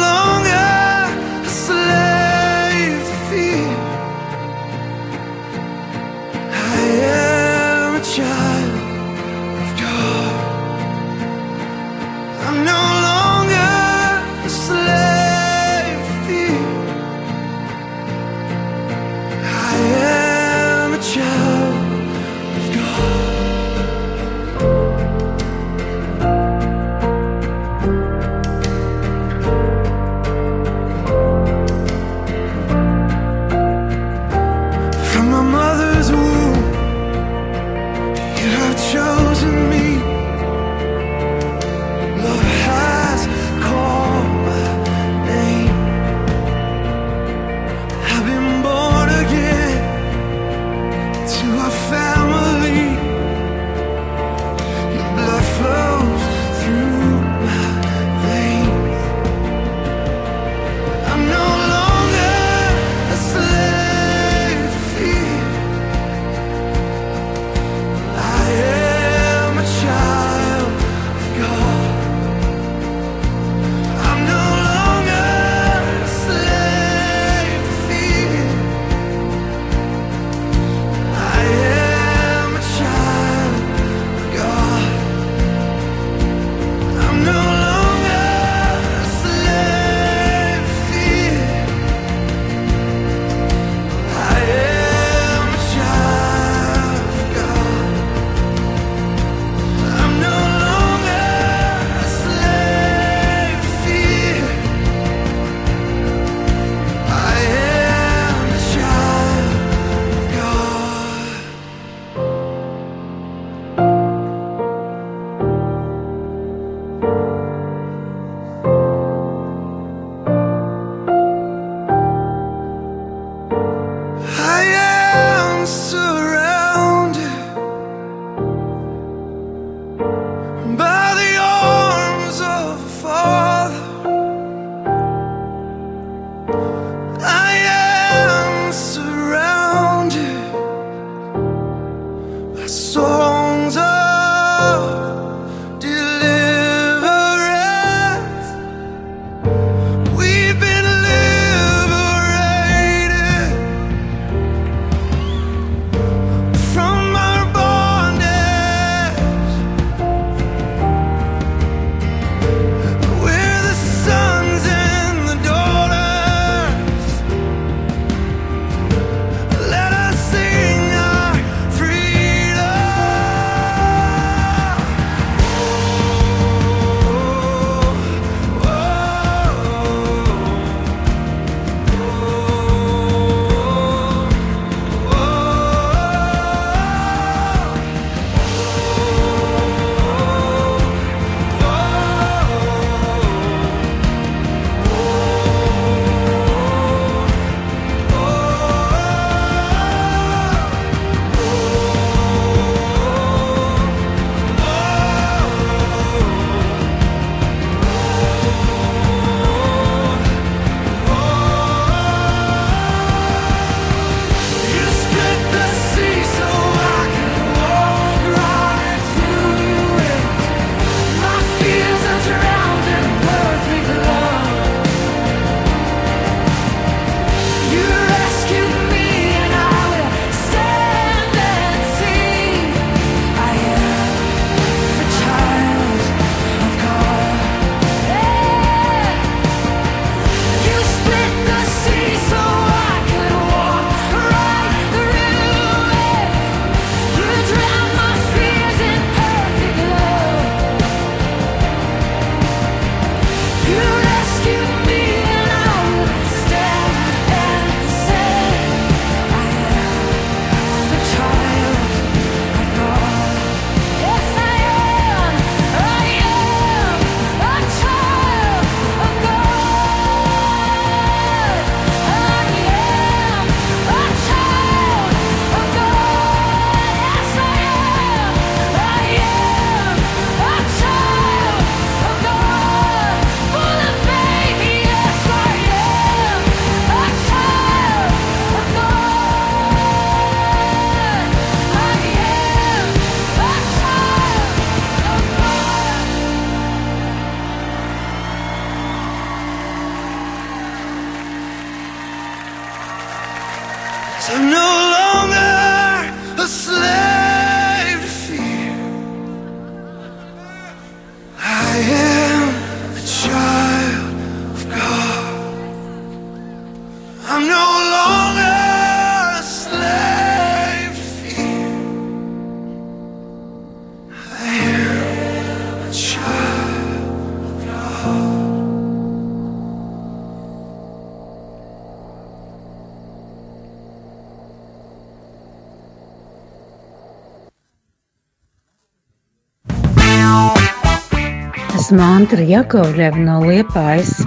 Antra 342.25 342.41
Jakovļeva 342.41 343.21
no 343.21 343.35
Liepājas, 343.45 344.23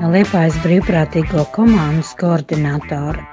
no 0.00 0.08
Liepājas 0.08 0.54
brīvprātīgo 0.62 1.42
komandas 1.52 2.14
koordinātora. 2.16 3.26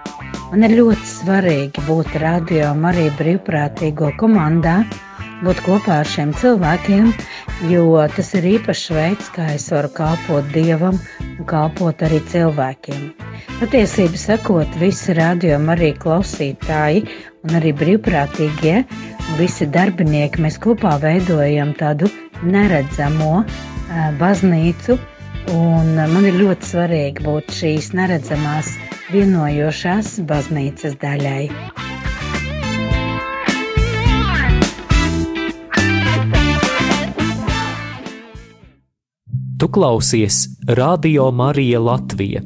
Man 0.50 0.66
ir 0.68 0.74
ļoti 0.76 1.08
svarīgi 1.08 1.86
būt 1.86 2.18
radio 2.20 2.74
arī 2.90 3.06
brīvprātīgo 3.16 4.10
komandā, 4.20 4.82
būt 5.46 5.64
kopā 5.64 6.02
ar 6.02 6.12
šiem 6.18 6.36
cilvēkiem, 6.36 7.14
jo 7.72 7.86
tas 8.18 8.34
ir 8.36 8.50
īpašs 8.58 8.92
veids, 8.92 9.32
kā 9.38 9.48
es 9.56 9.70
varu 9.72 9.94
kalpot 9.96 10.52
Dievam 10.52 11.00
un 11.24 11.48
kalpot 11.48 12.04
arī 12.04 12.20
cilvēkiem. 12.28 13.14
Patiesību 13.62 14.20
sakot, 14.20 14.80
visi 14.84 15.16
radio 15.16 15.64
arī 15.72 15.94
klausītāji 15.96 17.06
un 17.48 17.56
arī 17.56 17.72
brīvprātīgie, 17.72 18.82
visi 19.40 19.72
darbinieki, 19.80 20.44
mēs 20.44 20.60
kopā 20.60 20.98
veidojam 21.00 21.72
tādu 21.80 22.12
neredzamo 22.44 23.46
baznīcu, 24.20 24.98
un 25.54 25.94
man 25.98 26.28
ir 26.28 26.40
ļoti 26.40 26.70
svarīgi 26.72 27.26
būt 27.26 27.54
šīs 27.58 27.92
neredzamās 27.98 28.74
vienojošās 29.14 30.18
baznīcas 30.30 30.98
daļai. 31.02 31.48
Tu 39.60 39.70
klausies 39.72 40.44
Radio 40.68 41.32
Marija 41.32 41.80
Latvija. 41.80 42.42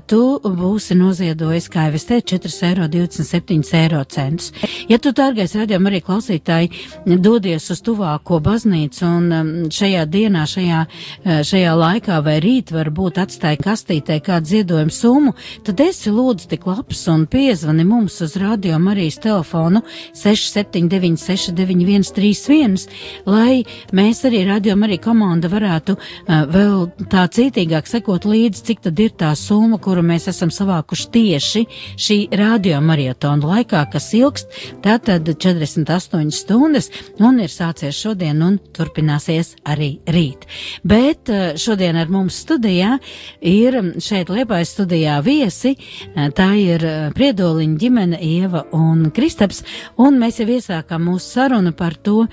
tu 0.08 0.22
būsi 0.44 0.96
noziedojis, 0.98 1.70
kā 1.72 1.88
jau 1.88 1.96
es 1.98 2.06
teicu, 2.10 2.38
4,27 2.38 3.76
eiro 3.78 4.04
centus. 4.10 4.52
Ja 4.90 4.98
tu, 5.02 5.12
dārgais 5.16 5.56
radījum 5.58 5.90
arī 5.90 6.02
klausītāji, 6.06 6.72
dodies 7.06 7.70
uz 7.74 7.80
tuvāko 7.86 8.40
baznīcu 8.44 9.06
un 9.08 9.26
um, 9.32 9.52
šajā 9.74 10.06
dienā, 10.12 10.46
šajā, 10.50 10.84
uh, 10.88 11.42
šajā 11.48 11.74
laikā 11.78 12.18
vai 12.26 12.38
rīt 12.44 12.74
varbūt 12.76 13.22
atstāja 13.24 13.60
kastītē 13.62 14.20
kādu 14.26 14.46
ziedojumu 14.54 14.94
summu, 14.94 15.32
tad 15.68 15.82
esi 15.84 16.10
lūdzu 16.14 16.46
tik 16.54 16.68
labs 16.70 17.02
un 17.12 17.26
piezvani 17.30 17.86
mums 17.88 18.16
uz 18.26 18.38
radio 18.42 18.80
Marijas 18.82 19.20
telefonu 19.24 19.80
679 20.18 21.18
691 21.28 22.14
31, 22.18 22.88
lai 23.28 23.64
mēs 23.96 24.24
arī 24.28 24.44
radio 24.48 24.76
Marija 24.80 25.02
komanda 25.08 25.50
varētu 25.52 25.92
uh, 25.97 25.97
vēl 26.28 26.88
tā 27.12 27.26
cītīgāk 27.34 27.88
sekot 27.90 28.28
līdzi, 28.28 28.64
cik 28.70 28.84
tad 28.88 29.00
ir 29.02 29.14
tā 29.18 29.32
summa, 29.38 29.80
kuru 29.82 30.04
mēs 30.06 30.28
esam 30.32 30.52
savākuši 30.54 31.10
tieši 31.14 31.64
šī 31.98 32.18
radio 32.38 32.80
marietona 32.84 33.54
laikā, 33.56 33.84
kas 33.92 34.10
ilgst 34.18 34.54
tātad 34.86 35.28
48 35.28 36.34
stundas 36.36 36.90
un 37.24 37.42
ir 37.44 37.52
sācies 37.52 37.98
šodien 37.98 38.42
un 38.46 38.58
turpināsies 38.76 39.56
arī 39.68 39.98
rīt. 40.08 40.48
Bet 40.88 41.32
uh, 41.32 41.56
šodien 41.60 41.98
ar 42.00 42.12
mums 42.14 42.38
studijā 42.44 42.98
ir 43.42 43.80
šeit 44.04 44.32
Liepājas 44.34 44.74
studijā 44.76 45.18
viesi, 45.26 45.76
uh, 45.78 46.28
tā 46.36 46.52
ir 46.60 46.86
uh, 46.86 46.98
Priedoliņa 47.18 47.82
ģimene 47.82 48.22
Ieva 48.24 48.66
un 48.76 49.10
Kristaps, 49.16 49.64
un 50.02 50.20
mēs 50.22 50.42
jau 50.42 50.50
iesākām 50.58 51.08
mūsu 51.10 51.38
sarunu 51.38 51.74
par 51.78 51.98
to, 51.98 52.26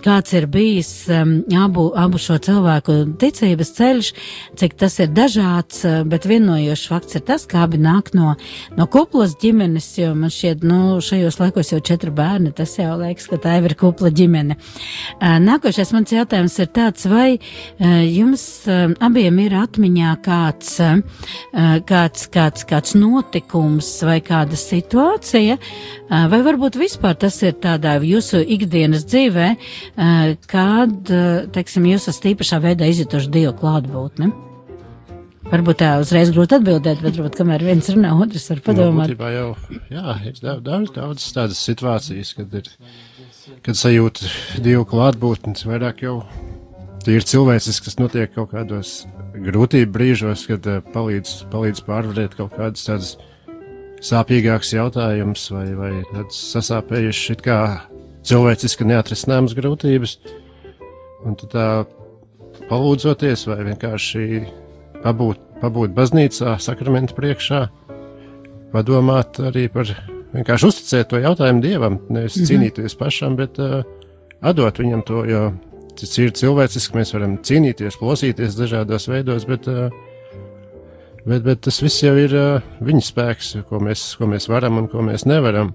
kāds 0.00 0.32
ir 0.32 0.46
bijis 0.48 0.90
um, 1.12 1.34
abu, 1.58 1.90
abu 1.98 2.20
šo 2.20 2.38
cilvēku 2.42 2.94
ticības 3.20 3.72
ceļš, 3.76 4.10
cik 4.60 4.76
tas 4.80 4.96
ir 5.02 5.10
dažāds, 5.12 5.82
uh, 5.84 6.00
bet 6.08 6.24
vienojošs 6.28 6.86
fakts 6.88 7.18
ir 7.18 7.24
tas, 7.28 7.44
ka 7.48 7.66
abi 7.66 7.80
nāk 7.82 8.12
no, 8.16 8.32
no 8.78 8.86
kuplas 8.92 9.34
ģimenes, 9.42 9.88
jo 10.00 10.12
man 10.16 10.32
šķiet, 10.32 10.64
nu, 10.64 11.00
šajos 11.04 11.38
laikos 11.42 11.72
jau 11.74 11.80
četri 11.84 12.12
bērni, 12.14 12.54
tas 12.56 12.72
jau 12.78 12.94
liekas, 13.00 13.28
ka 13.28 13.40
tā 13.42 13.58
jau 13.58 13.66
ir 13.68 13.76
kupla 13.80 14.12
ģimene. 14.14 14.56
Uh, 14.56 15.36
nākošais 15.44 15.92
mans 15.92 16.14
jautājums 16.14 16.56
ir 16.62 16.72
tāds, 16.72 17.04
vai 17.12 17.36
uh, 17.36 18.00
jums 18.06 18.46
uh, 18.70 18.86
abiem 19.04 19.42
ir 19.44 19.58
atmiņā 19.60 20.14
kāds, 20.24 20.72
uh, 20.80 21.76
kāds, 21.88 22.28
kāds, 22.32 22.64
kāds 22.68 22.96
notikums 22.96 23.92
vai 24.08 24.20
kāda 24.24 24.56
situācija, 24.56 25.58
uh, 25.60 26.26
vai 26.32 26.42
varbūt 26.48 26.80
vispār 26.80 27.18
tas 27.20 27.42
ir 27.44 27.58
tādā 27.60 27.98
jūsu 28.02 28.40
ikdienas 28.56 29.04
dzīvē, 29.10 29.52
uh, 29.52 29.81
kad, 30.50 30.96
uh, 31.10 31.44
teiksim, 31.54 31.86
jūs 31.90 32.08
esat 32.12 32.30
īpašā 32.32 32.62
veidā 32.62 32.88
izjutuši 32.90 33.30
Dievu 33.32 33.54
klātbūtni? 33.60 34.30
Varbūt 35.52 35.82
tā 35.82 35.88
uzreiz 36.00 36.30
grūti 36.32 36.56
atbildēt, 36.56 37.02
bet 37.04 37.18
varbūt 37.18 37.34
kamēr 37.36 37.64
viens 37.66 37.88
runā, 37.92 38.14
otrs 38.24 38.46
var 38.48 38.62
padomāt. 38.64 39.10
Būtībā 39.10 39.32
jau, 39.34 39.48
jā, 39.92 40.14
ir 40.30 40.38
daudz, 40.40 40.92
daudz, 40.94 41.26
tādas 41.34 41.60
situācijas, 41.66 42.30
kad 42.38 42.54
ir, 42.62 42.70
kad 43.66 43.76
sajūt 43.76 44.22
Dievu 44.64 44.86
klātbūtnes 44.88 45.66
vairāk 45.68 46.06
jau 46.06 46.22
ir 47.10 47.26
cilvēcisks, 47.26 47.82
kas 47.84 47.98
notiek 47.98 48.32
kaut 48.32 48.54
kādos 48.54 49.02
grūtību 49.34 49.92
brīžos, 49.92 50.46
kad 50.48 50.66
uh, 50.70 50.80
palīdz, 50.94 51.34
palīdz 51.52 51.84
pārvarēt 51.84 52.38
kaut 52.38 52.56
kādas 52.56 52.86
tādas 52.88 53.16
sāpīgākas 54.02 54.72
jautājumus 54.76 55.50
vai, 55.52 55.66
vai 55.78 55.92
tādas 56.10 56.38
sasāpējušas 56.54 57.34
it 57.36 57.44
kā 57.44 57.58
cilvēciski 58.26 58.86
neatrisināmas 58.88 59.56
grūtības. 59.58 60.16
Un 61.26 61.36
tad 61.38 61.52
tā 61.54 61.66
palūdzoties 62.70 63.46
vai 63.50 63.60
vienkārši 63.70 64.42
pabūt, 65.02 65.40
pabūt 65.62 65.94
baznīcā, 65.96 66.56
sakramenta 66.62 67.16
priekšā, 67.16 67.62
padomāt 68.72 69.40
arī 69.42 69.68
par 69.72 69.90
vienkārši 70.32 70.70
uzticēt 70.70 71.10
to 71.10 71.20
jautājumu 71.22 71.62
dievam, 71.64 71.98
nevis 72.08 72.36
mm 72.36 72.42
-hmm. 72.42 72.48
cīnīties 72.50 72.98
pašam, 72.98 73.36
bet 73.36 73.58
uh, 73.58 73.82
atdot 74.40 74.78
viņam 74.78 75.02
to, 75.06 75.24
jo 75.28 75.52
tas 75.98 76.18
ir 76.18 76.32
cilvēciski, 76.32 76.96
mēs 76.96 77.12
varam 77.14 77.36
cīnīties, 77.38 77.98
plosīties 78.00 78.56
dažādos 78.56 79.08
veidos, 79.08 79.44
bet, 79.44 79.68
uh, 79.68 79.90
bet, 81.26 81.42
bet 81.42 81.60
tas 81.60 81.82
viss 81.82 82.02
jau 82.02 82.16
ir 82.16 82.34
uh, 82.34 82.62
viņa 82.80 83.00
spēks, 83.00 83.56
ko 83.68 83.80
mēs, 83.80 84.16
ko 84.16 84.26
mēs 84.26 84.48
varam 84.48 84.78
un 84.78 84.88
ko 84.88 85.02
mēs 85.02 85.26
nevaram. 85.26 85.74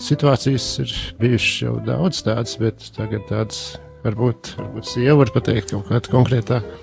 Situācijas 0.00 0.66
ir 0.80 0.92
bijušas 1.20 1.56
jau 1.66 1.76
daudz 1.84 2.22
tādas, 2.24 2.56
bet 2.60 2.86
tagad 2.96 3.26
tādas 3.28 3.76
varbūt, 4.04 4.54
varbūt 4.56 4.88
sieva 4.88 5.18
var 5.20 5.32
pateikt 5.34 5.74
kaut 5.74 5.90
kādu 5.90 6.14
konkrētāku. 6.14 6.78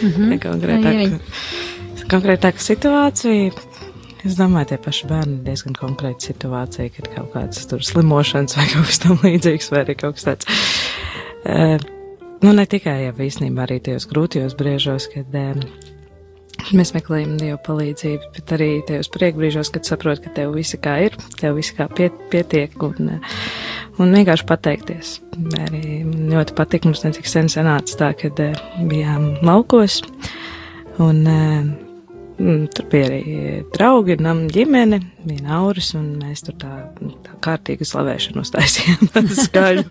Mhm. 0.00 0.38
Konkrētāk, 0.40 1.18
konkrētāka 2.10 2.64
situācija. 2.64 3.52
Es 4.24 4.36
domāju, 4.36 4.72
tie 4.72 4.76
paši 4.84 5.06
bērni 5.08 5.38
ir 5.38 5.44
diezgan 5.46 5.76
konkrēta 5.78 6.28
situācija, 6.28 6.92
kad 6.96 7.06
kaut 7.14 7.30
kāds 7.32 7.62
tur 7.68 7.84
slimošanas 7.84 8.56
vai 8.58 8.66
kaut 8.72 8.90
kas 8.90 9.00
tam 9.00 9.22
līdzīgs, 9.24 9.70
vai 9.72 9.84
arī 9.86 9.96
kaut 10.00 10.18
kas 10.18 10.26
tāds. 10.28 10.58
Uh, 11.40 11.78
nu, 12.44 12.52
ne 12.52 12.66
tikai 12.68 12.98
jau 13.06 13.14
īstenībā 13.24 13.64
arī 13.64 13.78
tajos 13.84 14.08
grūtajos 14.10 14.58
briežos, 14.60 15.08
kad 15.12 15.38
uh, 15.40 15.64
mēs 16.76 16.94
meklējam 16.96 17.36
Dievu 17.40 17.58
palīdzību, 17.66 18.30
bet 18.36 18.54
arī 18.56 18.70
tajos 18.88 19.10
priekbrīžos, 19.14 19.72
kad 19.74 19.88
saproti, 19.88 20.26
ka 20.26 20.34
tev 20.40 20.54
viss 20.56 20.78
kā 20.82 20.96
ir, 21.06 21.18
tev 21.40 21.58
viss 21.58 21.74
kā 21.76 21.88
piet, 21.92 22.16
pietiek 22.32 22.74
un, 22.86 23.12
uh, 23.16 23.36
un 24.00 24.16
vienkārši 24.16 24.48
pateikties. 24.48 25.12
Arī 25.66 26.00
ļoti 26.32 26.56
patīk 26.58 26.88
mums 26.88 27.04
necik 27.06 27.30
sen 27.30 27.52
sanāca 27.52 28.00
tā, 28.04 28.14
kad 28.24 28.42
uh, 28.44 28.64
bijām 28.90 29.32
laukos 29.46 30.02
un 31.00 31.22
uh, 31.26 31.70
Mm, 32.40 32.70
tur 32.72 32.86
bija 32.88 33.08
arī 33.10 33.22
draugi, 33.74 34.14
nam 34.22 34.46
ģimene, 34.48 34.96
viena 35.28 35.58
auris, 35.58 35.90
un 35.98 36.14
mēs 36.22 36.40
tur 36.46 36.54
tā, 36.62 36.70
tā 37.26 37.34
kārtīgi 37.44 37.84
slavēšanu 37.84 38.40
uztaisījām 38.40 39.28
skaļu. 39.44 39.84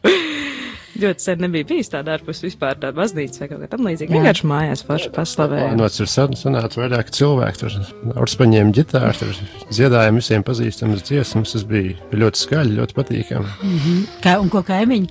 Ļoti 1.04 1.26
sen 1.26 1.44
nebija 1.44 1.68
bijis 1.70 1.92
tāda 1.94 2.16
ārpus 2.18 2.44
vispār 2.46 2.78
tāda 2.80 2.96
baznīca 2.98 3.44
vai 3.44 3.50
kaut 3.52 3.64
kā 3.64 3.70
tam 3.72 3.88
līdzīga. 3.88 4.16
Vienkārši 4.16 4.50
mājās 4.50 4.84
paši 4.88 5.12
paslavēja. 5.16 5.72
Nots 5.80 6.00
ir 6.04 6.10
san, 6.12 6.36
sanāca 6.38 6.82
vairāk 6.82 7.12
cilvēku, 7.16 7.64
tur 7.64 7.78
Ors 8.20 8.36
paņēma 8.40 8.74
ģitāru, 8.76 9.14
tur 9.20 9.34
dziedājām 9.70 10.20
visiem 10.20 10.46
pazīstamas 10.48 11.04
dziesmas, 11.08 11.54
tas 11.56 11.66
bija 11.70 11.96
ļoti 12.20 12.42
skaļi, 12.44 12.76
ļoti 12.80 12.98
patīkami. 12.98 13.52
Mm 13.64 13.78
-hmm. 13.84 14.02
Kā, 14.24 14.36
un 14.42 14.50
ko 14.54 14.64
kaimiņi? 14.66 15.10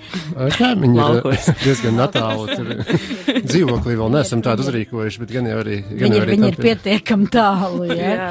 Kaimiņi 0.58 1.04
ir 1.08 1.38
diezgan 1.64 1.98
natālu, 1.98 2.46
tur 2.52 3.42
dzīvoklī 3.44 3.96
vēl 3.98 4.12
neesam 4.16 4.42
tādu 4.44 4.66
uzrīkojuši, 4.66 5.22
bet 5.22 5.34
gan 5.36 5.50
jau 5.50 5.60
arī. 5.62 5.80
Gan 5.88 6.04
viņi 6.04 6.16
ir, 6.16 6.22
arī 6.22 6.36
viņi 6.36 6.48
ir 6.52 6.60
pietiekami 6.62 7.30
tālu, 7.32 7.88
ja? 7.98 8.30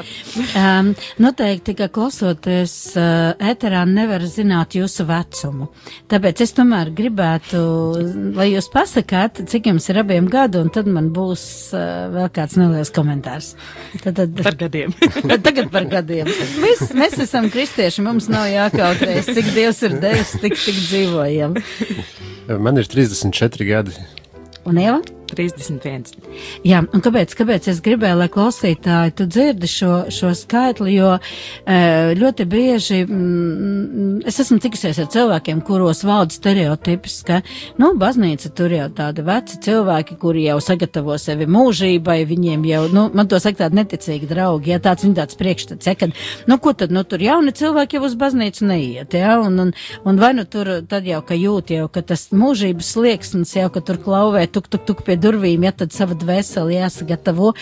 um, 0.62 0.92
noteikti, 1.18 1.74
ka 1.78 1.88
klausoties 1.88 2.74
uh, 2.96 3.32
ēterā 3.38 3.84
nevar 3.88 4.24
zināt 4.28 4.76
jūsu 4.78 5.06
vecumu. 5.08 5.70
Tāpēc 6.08 6.42
es 6.44 6.52
tomēr 6.56 6.92
gribētu 6.94 7.47
gribētu, 7.48 8.34
lai 8.36 8.48
jūs 8.52 8.68
pasakāt, 8.72 9.42
cik 9.48 9.66
jums 9.68 9.88
ir 9.88 9.98
abiem 10.02 10.28
gadu, 10.28 10.62
un 10.62 10.70
tad 10.70 10.86
man 10.86 11.10
būs 11.12 11.72
uh, 11.74 12.08
vēl 12.12 12.28
kāds 12.32 12.56
neliels 12.56 12.90
komentārs. 12.90 13.54
Tad, 14.02 14.16
tad, 14.16 14.42
par 14.42 14.56
gadiem. 14.56 14.92
tagad 15.46 15.70
par 15.70 15.88
gadiem. 15.88 16.28
Mēs, 16.60 16.92
mēs 16.94 17.18
esam 17.18 17.48
kristieši, 17.50 18.04
mums 18.04 18.28
nav 18.28 18.48
jākautrēs, 18.52 19.32
cik 19.32 19.52
Dievs 19.54 19.82
ir 19.82 19.98
devis, 20.00 20.34
tik, 20.38 20.56
tik 20.56 20.82
dzīvojam. 20.88 21.58
Man 22.58 22.80
ir 22.80 22.88
34 22.88 23.68
gadi. 23.68 23.96
Un 24.68 24.80
Ieva? 24.80 25.17
31. 25.28 26.06
Jā, 26.66 26.80
un 26.82 27.02
kāpēc, 27.04 27.34
kāpēc 27.38 27.68
es 27.72 27.80
gribēju, 27.84 28.18
lai 28.22 28.28
klausītāji 28.32 29.14
tu 29.18 29.26
dzirdi 29.28 29.68
šo, 29.70 29.92
šo 30.14 30.32
skaitli, 30.36 30.94
jo 30.96 31.14
e, 31.18 31.78
ļoti 32.18 32.46
bieži 32.48 33.00
mm, 33.04 34.22
es 34.28 34.40
esmu 34.42 34.58
tikusies 34.62 34.98
ar 35.02 35.10
cilvēkiem, 35.12 35.60
kuros 35.66 36.04
valda 36.06 36.34
stereotips, 36.34 37.20
ka, 37.28 37.40
nu, 37.80 37.92
baznīca 37.98 38.52
tur 38.56 38.74
jau 38.74 38.88
tādi 38.94 39.24
veci 39.26 39.60
cilvēki, 39.68 40.18
kuri 40.22 40.46
jau 40.48 40.58
sagatavo 40.64 41.18
sevi 41.20 41.48
mūžībai, 41.50 42.18
viņiem 42.28 42.66
jau, 42.68 42.82
nu, 42.94 43.06
man 43.14 43.30
to 43.30 43.40
saka 43.42 43.64
tādi 43.64 43.80
neticīgi 43.82 44.30
draugi, 44.30 44.72
ja 44.74 44.80
tāds 44.82 45.06
viņa 45.06 45.20
tāds 45.22 45.38
priekšstats, 45.40 45.90
ja, 45.90 45.96
kad, 45.98 46.16
nu, 46.50 46.58
ko 46.62 46.74
tad, 46.78 46.94
nu, 46.94 47.04
tur 47.08 47.22
jauni 47.22 47.54
cilvēki 47.56 47.98
jau 47.98 48.06
uz 48.08 48.16
baznīcu 48.18 48.68
neiet, 48.68 49.18
ja, 49.18 49.38
un, 49.44 49.58
un, 49.66 49.74
un 50.08 50.20
vai 50.20 50.32
nu 50.38 50.46
tur 50.48 50.78
tad 50.88 51.06
jau, 51.08 51.20
ka 51.26 51.36
jūt 51.38 51.74
jau, 51.76 51.86
ka 51.92 52.02
tas 52.06 52.28
mūžības 52.34 52.94
slieksnis 52.94 53.54
jau, 53.58 53.68
ka 53.72 53.82
tur 53.84 54.00
klauvē 54.02 54.46
tuk, 54.50 54.70
tuk, 54.72 54.86
tuk 54.88 55.04
pie 55.06 55.17
durvīm, 55.20 55.66
ja 55.66 55.72
tad 55.76 55.92
sava 55.94 56.16
dvēseli 56.18 56.78
jāsagatavo. 56.78 57.52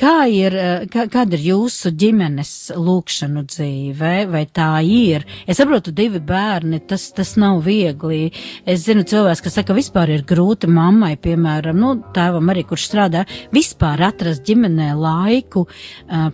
Kā 0.00 0.14
ir, 0.32 0.56
kā, 0.92 1.06
kāda 1.12 1.36
ir 1.36 1.46
jūsu 1.50 1.92
ģimenes 2.00 2.52
lūkšanu 2.78 3.44
dzīve, 3.50 4.12
vai 4.30 4.44
tā 4.46 4.70
ir? 4.86 5.26
Es 5.50 5.60
saprotu, 5.60 5.92
divi 5.96 6.20
bērni, 6.24 6.80
tas, 6.88 7.08
tas 7.16 7.34
nav 7.40 7.60
viegli. 7.66 8.30
Es 8.68 8.86
zinu 8.86 9.04
cilvēks, 9.08 9.42
kas 9.44 9.58
saka, 9.60 9.76
vispār 9.76 10.14
ir 10.14 10.24
grūti 10.28 10.70
mammai, 10.70 11.16
piemēram, 11.20 11.78
nu, 11.80 11.92
tēvam 12.16 12.52
arī, 12.52 12.64
kurš 12.68 12.86
strādā, 12.90 13.24
vispār 13.54 14.06
atrast 14.08 14.46
ģimenē 14.48 14.92
laiku, 14.98 15.66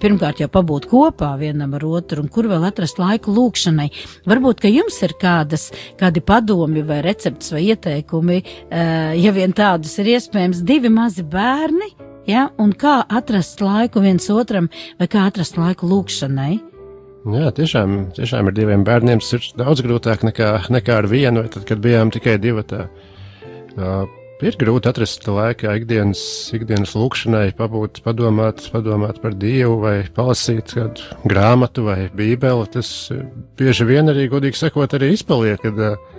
pirmkārt 0.02 0.42
jau 0.44 0.50
pabūt 0.52 0.88
kopā 0.90 1.32
vienam 1.40 1.74
ar 1.76 1.86
otru, 1.88 2.22
un 2.24 2.30
kur 2.32 2.48
vēl 2.50 2.68
atrast 2.68 3.00
laiku 3.02 3.34
lūkšanai. 3.36 3.88
Varbūt, 4.28 4.62
ka 4.62 4.70
jums 4.72 5.00
ir 5.06 5.16
kādas, 5.20 5.68
kādi 6.00 6.22
padomi 6.24 6.84
vai 6.86 7.00
recepts 7.04 7.52
vai 7.54 7.64
ieteikumi, 7.70 8.38
ja 8.70 9.34
vien 9.36 9.54
tādu 9.56 9.85
kādus 9.86 10.00
ir 10.02 10.08
iespējams 10.16 10.60
divi 10.66 10.90
mazi 10.90 11.22
bērni, 11.22 11.92
ja, 12.26 12.48
un 12.58 12.72
kā 12.74 13.04
atrast 13.06 13.60
laiku 13.62 14.00
viens 14.02 14.26
otram, 14.34 14.66
vai 14.98 15.06
kā 15.06 15.28
atrast 15.28 15.54
laiku 15.60 15.86
lūkšanai. 15.86 16.56
Jā, 17.26 17.52
tiešām, 17.54 17.94
tiešām 18.16 18.50
ar 18.50 18.54
diviem 18.54 18.82
bērniem 18.86 19.22
tas 19.22 19.30
ir 19.36 19.46
daudz 19.58 19.84
grūtāk 19.86 20.24
nekā, 20.26 20.66
nekā 20.74 20.96
ar 21.02 21.06
vienu, 21.06 21.44
tad, 21.46 21.68
kad 21.68 21.78
bijām 21.82 22.10
tikai 22.10 22.34
divi. 22.42 22.64
Tā, 22.66 22.88
uh, 23.78 24.10
ir 24.42 24.58
grūti 24.58 24.90
atrast 24.90 25.26
laiku 25.30 25.70
ikdienas, 25.70 26.24
ikdienas 26.58 26.96
lūkšanai, 26.98 27.52
pabūt, 27.58 28.02
padomāt, 28.02 28.66
padomāt 28.74 29.22
par 29.22 29.38
Dievu, 29.38 29.78
vai 29.86 29.96
palasīt 30.18 30.74
kādu 30.80 31.14
grāmatu 31.30 31.86
vai 31.86 32.08
bībeli. 32.10 32.66
Tas 32.74 32.90
bieži 33.58 33.86
vien 33.86 34.10
arī, 34.10 34.26
godīgi 34.34 34.66
sakot, 34.66 34.98
arī 34.98 35.14
izpaliek. 35.14 35.62
Kad, 35.62 35.82
uh, 35.94 36.15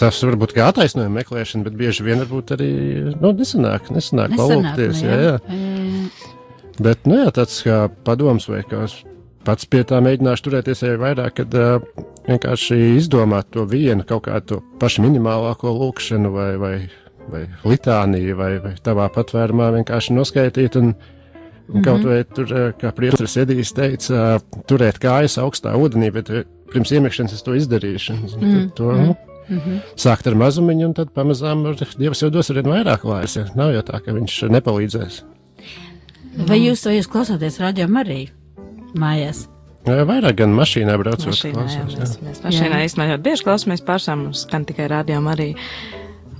tas 0.00 0.20
varbūt 0.26 0.54
kā 0.56 0.68
attaisnojuma 0.70 1.20
meklēšana, 1.20 1.64
bet 1.64 1.76
bieži 1.78 2.06
vien 2.06 2.22
varbūt 2.24 2.54
arī 2.56 2.70
nu, 3.14 3.32
nesanāk, 3.32 3.90
nesanāk, 3.94 4.34
nesanāk 4.34 4.38
palūkties. 4.38 5.02
Nu, 5.02 5.08
jā. 5.08 5.16
Jā, 5.16 5.28
jā. 5.28 5.36
Mm. 5.48 6.08
Bet, 6.84 7.04
nu 7.06 7.20
jā, 7.20 7.28
tāds 7.34 7.60
kā 7.62 7.84
padoms 8.06 8.48
vai 8.50 8.64
kā 8.66 8.82
pats 9.46 9.68
pie 9.70 9.84
tā 9.86 10.00
mēģināšu 10.02 10.46
turēties 10.46 10.82
arī 10.86 11.00
vairāk, 11.02 11.36
kad 11.38 11.56
uh, 11.58 12.04
vienkārši 12.28 12.78
izdomāt 12.98 13.52
to 13.54 13.66
vienu 13.68 14.06
kaut 14.08 14.26
kādu 14.28 14.60
pašu 14.80 15.04
minimālāko 15.04 15.72
lūkšanu 15.76 16.32
vai, 16.34 16.50
vai, 16.60 16.74
vai 17.30 17.44
litāniju 17.68 18.38
vai, 18.40 18.52
vai 18.64 18.74
tavā 18.84 19.10
patvērumā 19.14 19.70
vienkārši 19.78 20.16
noskaitīt 20.16 20.80
un, 20.80 20.94
un 20.94 20.94
mm 20.94 21.74
-hmm. 21.74 21.84
kaut 21.84 22.04
vai 22.04 22.24
tur, 22.24 22.74
kā 22.80 22.92
priesteris 22.96 23.36
Edijs 23.36 23.72
teica, 23.72 24.40
turēt 24.68 24.98
kājas 24.98 25.38
augstā 25.38 25.76
ūdenī, 25.76 26.10
bet 26.12 26.30
pirms 26.74 26.92
iemeššanas 26.94 27.36
es 27.36 27.46
to 27.46 27.54
izdarīšu. 27.58 28.18
Mm. 28.40 28.66
To, 28.78 28.90
nu, 28.92 29.14
mm 29.48 29.58
-hmm. 29.58 29.80
Sākt 29.96 30.28
ar 30.28 30.34
mazumiņu, 30.34 30.86
un 30.90 30.94
tad 30.94 31.14
pamazām 31.14 31.64
Dievs 31.98 32.22
jau 32.22 32.30
dos 32.30 32.50
arvien 32.50 32.66
vairāk 32.66 33.04
laimes. 33.04 33.36
Ja? 33.36 33.46
Nav 33.54 33.72
jau 33.74 33.82
tā, 33.82 34.00
ka 34.04 34.12
viņš 34.12 34.42
nepalīdzēs. 34.50 35.22
Vai 36.36 36.58
jūs, 36.58 36.86
vai 36.86 36.96
jūs 36.98 37.10
klausāties 37.10 37.60
radio 37.60 37.88
Mariju 37.88 38.28
mājās? 38.98 39.48
Vairāk 39.84 40.38
gan 40.38 40.54
mašīnā 40.56 40.96
braucot. 40.98 41.26
Mašīnā, 41.26 41.54
klausās, 41.54 41.76
jā, 41.76 41.98
mēs, 42.00 42.14
jā. 42.16 42.28
mēs 42.28 42.40
mašīnā 42.44 42.78
īstenībā 42.84 43.10
ļoti 43.10 43.22
bieži 43.22 43.44
klausāmies 43.44 43.84
pašām, 43.84 44.24
mums 44.24 44.46
skan 44.46 44.64
tikai 44.64 44.88
radio 44.88 45.20
Mariju. 45.20 45.56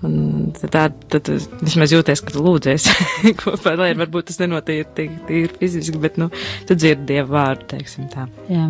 Un 0.04 0.50
tā, 0.52 0.88
tad 1.12 1.28
vismaz 1.62 1.92
jūties, 1.94 2.20
ka 2.24 2.34
tu 2.34 2.42
lūdzies 2.44 2.86
kopā, 3.40 3.74
lai 3.78 3.92
varbūt 3.96 4.28
tas 4.28 4.40
nenotiek 4.42 4.90
tik 4.96 5.14
tīri 5.28 5.56
fiziski, 5.60 6.00
bet, 6.02 6.18
nu, 6.20 6.28
tu 6.68 6.76
dzirdi 6.76 7.06
Dievu 7.08 7.32
vārdu, 7.32 7.68
teiksim 7.70 8.08
tā. 8.12 8.26
Jā. 8.52 8.66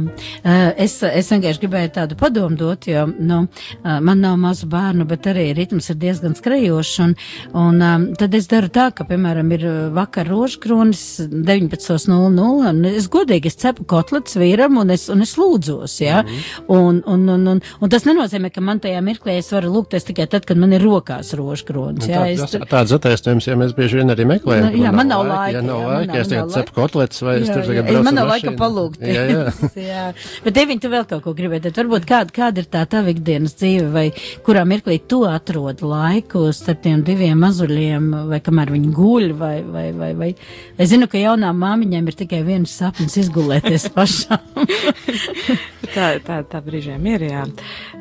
Es, 0.80 0.96
es 1.02 1.30
vienkārši 1.32 1.62
gribēju 1.64 1.92
tādu 1.96 2.18
padomu 2.20 2.58
dot, 2.60 2.86
jo, 2.90 3.06
nu, 3.18 3.40
man 3.82 4.22
nav 4.22 4.36
mazu 4.40 4.68
bērnu, 4.70 5.06
bet 5.10 5.26
arī 5.32 5.48
ritms 5.58 5.90
ir 5.90 5.98
diezgan 6.04 6.36
skrejošs, 6.38 6.94
un, 7.04 7.16
un 7.58 8.14
tad 8.20 8.36
es 8.38 8.46
daru 8.50 8.70
tā, 8.74 8.90
ka, 8.94 9.06
piemēram, 9.08 9.50
ir 9.56 9.66
vakar 9.96 10.30
rožkronis 10.30 11.04
19.00, 11.32 12.46
un 12.70 12.90
es 12.92 13.10
godīgi, 13.10 13.50
es 13.50 13.58
cepu 13.64 13.88
kotlets 13.90 14.38
vīram, 14.38 14.78
un 14.84 14.94
es, 14.94 15.08
un 15.12 15.24
es 15.26 15.34
lūdzos, 15.40 15.98
jā, 16.04 16.22
mm 16.22 16.30
-hmm. 16.30 16.78
un, 16.78 17.02
un, 17.06 17.28
un, 17.36 17.48
un, 17.56 17.64
un 17.80 17.90
tas 17.90 18.06
nenozīmē, 18.06 18.52
ka 18.54 18.60
man 18.60 18.80
tajā 18.80 19.02
mirklī 19.02 19.38
es 19.40 19.50
varu 19.52 19.72
lūgties 19.78 20.06
tikai 20.06 20.30
tad, 20.30 20.46
kad 20.46 20.60
man 20.60 20.72
ir 20.72 20.82
rokās 20.84 21.23
tās 21.24 21.38
rožkronas. 21.38 22.06
Jā, 22.08 22.22
tā, 22.36 22.46
tas, 22.46 22.68
tāds 22.70 22.94
attaisnojums, 22.98 23.46
ja 23.48 23.56
mēs 23.58 23.72
bieži 23.76 24.00
vien 24.00 24.12
arī 24.12 24.26
meklējam. 24.28 24.68
Nu, 24.68 24.82
jā, 24.84 24.92
man 24.94 25.10
nav 25.10 25.24
laika. 25.26 25.56
Ja 25.56 25.62
nav 25.64 25.82
laika, 25.88 26.18
es 26.20 26.30
tagad 26.30 26.52
cepu 26.54 26.76
kotlets 26.76 27.22
vai 27.24 27.36
es 27.40 27.50
tur 27.50 27.64
tagad 27.64 27.88
braucu. 27.88 28.04
Man 28.06 28.18
nav 28.18 28.30
laika 28.30 28.54
palūgt. 28.58 29.04
Jā, 29.04 29.24
jā. 29.30 29.44
jā. 29.88 30.04
Bet, 30.44 30.56
Devin, 30.58 30.82
tu 30.82 30.90
vēl 30.92 31.06
kaut 31.08 31.24
ko 31.24 31.34
gribēji, 31.36 31.64
tad 31.68 31.80
varbūt 31.80 32.08
kāda, 32.08 32.34
kāda 32.36 32.62
ir 32.62 32.70
tā 32.72 32.84
tava 32.90 33.12
ikdienas 33.14 33.56
dzīve 33.60 33.90
vai 33.94 34.06
kurā 34.46 34.64
mirklī 34.68 35.00
tu 35.08 35.22
atrod 35.28 35.84
laiku 35.84 36.46
starp 36.56 36.84
tiem 36.84 37.04
diviem 37.06 37.40
mazuļiem 37.44 38.10
vai 38.30 38.40
kamēr 38.44 38.74
viņi 38.74 38.94
guļ 38.94 39.28
vai, 39.40 39.54
vai, 39.64 39.86
vai, 39.96 40.12
vai. 40.18 40.32
Es 40.78 40.92
zinu, 40.92 41.08
ka 41.10 41.20
jaunām 41.20 41.58
māmiņām 41.64 42.10
ir 42.10 42.18
tikai 42.24 42.42
viens 42.46 42.74
sapnis 42.82 43.16
izgulēties 43.24 43.90
pašām. 43.96 44.66
tā, 45.96 46.16
tā, 46.24 46.42
tā 46.50 46.64
brīžiem 46.64 47.12
ir, 47.14 47.28
jā. 47.32 47.46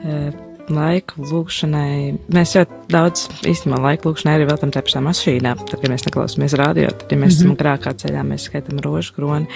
Uh, 0.03 0.52
laiku 0.71 1.25
lūkšanai. 1.27 2.13
Mēs 2.33 2.55
ļoti 2.57 2.93
daudz 2.93 3.25
īstenībā 3.49 3.81
laiku 3.83 4.11
lūkšanai 4.11 4.37
arī 4.37 4.47
veltam 4.49 4.71
tajā 4.73 4.85
pašā 4.87 5.01
mašīnā. 5.03 5.55
Tad, 5.59 5.75
kad 5.81 5.91
mēs 5.91 6.05
neklausāmies 6.07 6.55
radio, 6.59 6.91
tad, 6.91 7.11
ja 7.11 7.17
mēs 7.17 7.39
mm 7.39 7.41
-hmm. 7.41 7.51
esam 7.53 7.57
grākā 7.59 7.93
ceļā, 8.03 8.23
mēs 8.27 8.47
skaitam 8.49 8.79
rožu 8.79 9.13
kroni. 9.17 9.47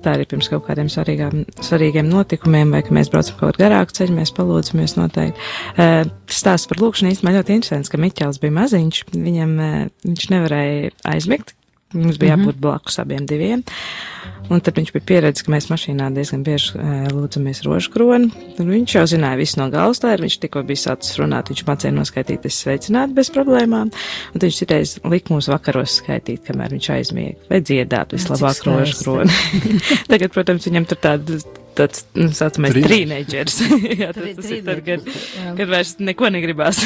Tā 0.00 0.14
arī 0.16 0.24
pirms 0.24 0.48
kaut 0.48 0.64
kādiem 0.64 0.88
svarīgām, 0.88 1.44
svarīgiem 1.60 2.08
notikumiem, 2.08 2.70
vai 2.72 2.80
ka 2.82 2.94
mēs 2.96 3.10
braucam 3.12 3.36
kaut 3.36 3.56
kādu 3.56 3.64
garāku 3.64 3.92
ceļu, 3.92 4.16
mēs 4.16 4.32
palūdzamies 4.32 4.96
noteikti. 4.96 5.40
Stāsts 6.26 6.68
par 6.70 6.80
lūkšanu 6.80 7.12
īstenībā 7.12 7.36
ļoti 7.36 7.52
interesants, 7.58 7.92
ka 7.92 8.00
Miķels 8.00 8.40
bija 8.40 8.56
maziņš, 8.62 9.04
viņam, 9.12 9.56
viņš 10.04 10.30
nevarēja 10.30 10.90
aizmigt, 11.04 11.54
mums 11.92 12.16
bija 12.16 12.36
mm 12.36 12.40
-hmm. 12.40 12.48
jābūt 12.48 12.60
blakus 12.60 12.98
abiem 12.98 13.26
diviem. 13.26 13.62
Un 14.50 14.62
tad 14.64 14.78
viņš 14.78 14.90
bija 14.96 15.06
pieredzējis, 15.06 15.46
ka 15.46 15.52
mēs 15.54 15.68
mašīnā 15.70 16.08
diezgan 16.14 16.42
bieži 16.46 16.74
uh, 16.74 17.04
lūdzamies 17.14 17.62
rožu 17.66 17.92
kroni. 17.94 18.30
Viņš 18.58 18.96
jau 18.96 19.04
zināja 19.12 19.38
visu 19.38 19.60
no 19.60 19.68
galvas, 19.70 20.02
tā 20.02 20.16
ir. 20.16 20.24
Viņš 20.26 20.38
tikko 20.42 20.64
bija 20.66 20.82
sācis 20.88 21.20
runāt, 21.20 21.52
viņš 21.52 21.62
mācīja 21.68 21.94
noskaitīt, 21.94 22.48
es 22.50 22.58
sveicinātu 22.64 23.14
bez 23.20 23.30
problēmām. 23.34 23.94
Un 24.34 24.44
viņš 24.44 24.60
citreiz 24.64 24.96
lika 25.06 25.34
mums 25.34 25.50
vakaros 25.52 26.00
skaitīt, 26.02 26.42
kamēr 26.48 26.74
viņš 26.74 26.90
aizmiega, 26.96 27.38
vai 27.52 27.62
dziedāt 27.62 28.16
vislabāk 28.16 28.66
rožu 28.66 28.98
kroni. 29.04 29.40
Tagad, 30.10 30.34
protams, 30.34 30.66
viņam 30.66 30.90
tur 30.90 31.02
tāda 31.06 31.38
tāds, 31.80 32.04
nu, 32.18 32.28
saucamais 32.36 32.76
trīneģers. 32.76 33.58
jā, 34.02 34.10
tas, 34.16 34.30
tas 34.38 34.50
ir 34.52 34.62
tad, 34.66 34.82
kad, 34.86 35.10
kad 35.58 35.72
vairs 35.72 35.96
neko 36.00 36.30
negribās. 36.36 36.82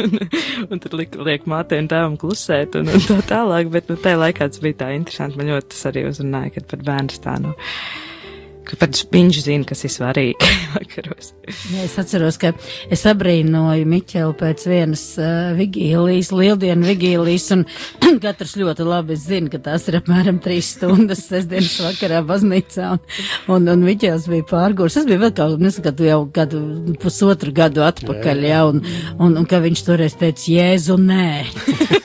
un, 0.00 0.18
un 0.70 0.82
tad 0.82 0.96
liek, 0.98 1.16
liek 1.28 1.46
mātei 1.50 1.82
un 1.82 1.90
tēvam 1.92 2.18
klusēt 2.20 2.78
un, 2.80 2.90
un 2.94 3.06
tā 3.06 3.20
tālāk, 3.34 3.70
bet, 3.74 3.90
nu, 3.92 3.98
tajā 4.00 4.22
laikā 4.22 4.50
tas 4.52 4.62
bija 4.64 4.82
tā 4.84 4.92
interesanti. 4.96 5.40
Man 5.40 5.52
ļoti 5.54 5.72
tas 5.74 5.88
arī 5.92 6.06
uzrunāja, 6.10 6.56
kad 6.58 6.68
pat 6.72 6.84
bērns 6.86 7.22
tā, 7.24 7.38
nu, 7.42 7.54
ka 7.56 8.15
pat 8.74 8.98
viņš 9.12 9.38
zina, 9.44 9.66
kas 9.68 9.84
ir 9.86 9.92
svarīgi 9.94 10.50
vakaros. 10.74 11.32
Ja, 11.70 11.84
es 11.84 11.94
atceros, 12.00 12.38
ka 12.42 12.50
es 12.92 13.04
abrīnoju 13.06 13.86
Miķelu 13.86 14.34
pēc 14.40 14.64
vienas 14.66 15.04
uh, 15.20 15.52
vigīlijas, 15.58 16.32
lieldienu 16.34 16.88
vigīlijas, 16.88 17.46
un 17.54 17.64
katrs 18.24 18.56
ļoti 18.58 18.86
labi 18.86 19.18
zina, 19.20 19.52
ka 19.52 19.60
tās 19.68 19.86
ir 19.86 20.00
apmēram 20.00 20.40
trīs 20.42 20.72
stundas 20.74 21.22
sestdienas 21.28 21.76
vakarā 21.84 22.22
baznīcā, 22.26 22.90
un, 22.96 23.54
un, 23.54 23.70
un 23.76 23.86
Miķels 23.86 24.26
bija 24.32 24.48
pārgūrs. 24.50 24.98
Tas 24.98 25.06
bija 25.08 25.22
vēl 25.22 25.34
kaut, 25.38 25.62
neskatu 25.62 26.08
jau 26.08 26.20
gadu, 26.34 26.62
pusotru 27.02 27.54
gadu 27.54 27.86
atpakaļ, 27.86 28.44
jā, 28.50 28.64
un, 28.72 28.82
un, 29.20 29.38
un 29.38 29.46
ka 29.48 29.62
viņš 29.62 29.84
toreiz 29.86 30.18
teica, 30.18 30.48
Jēzu, 30.56 30.98
nē, 30.98 31.28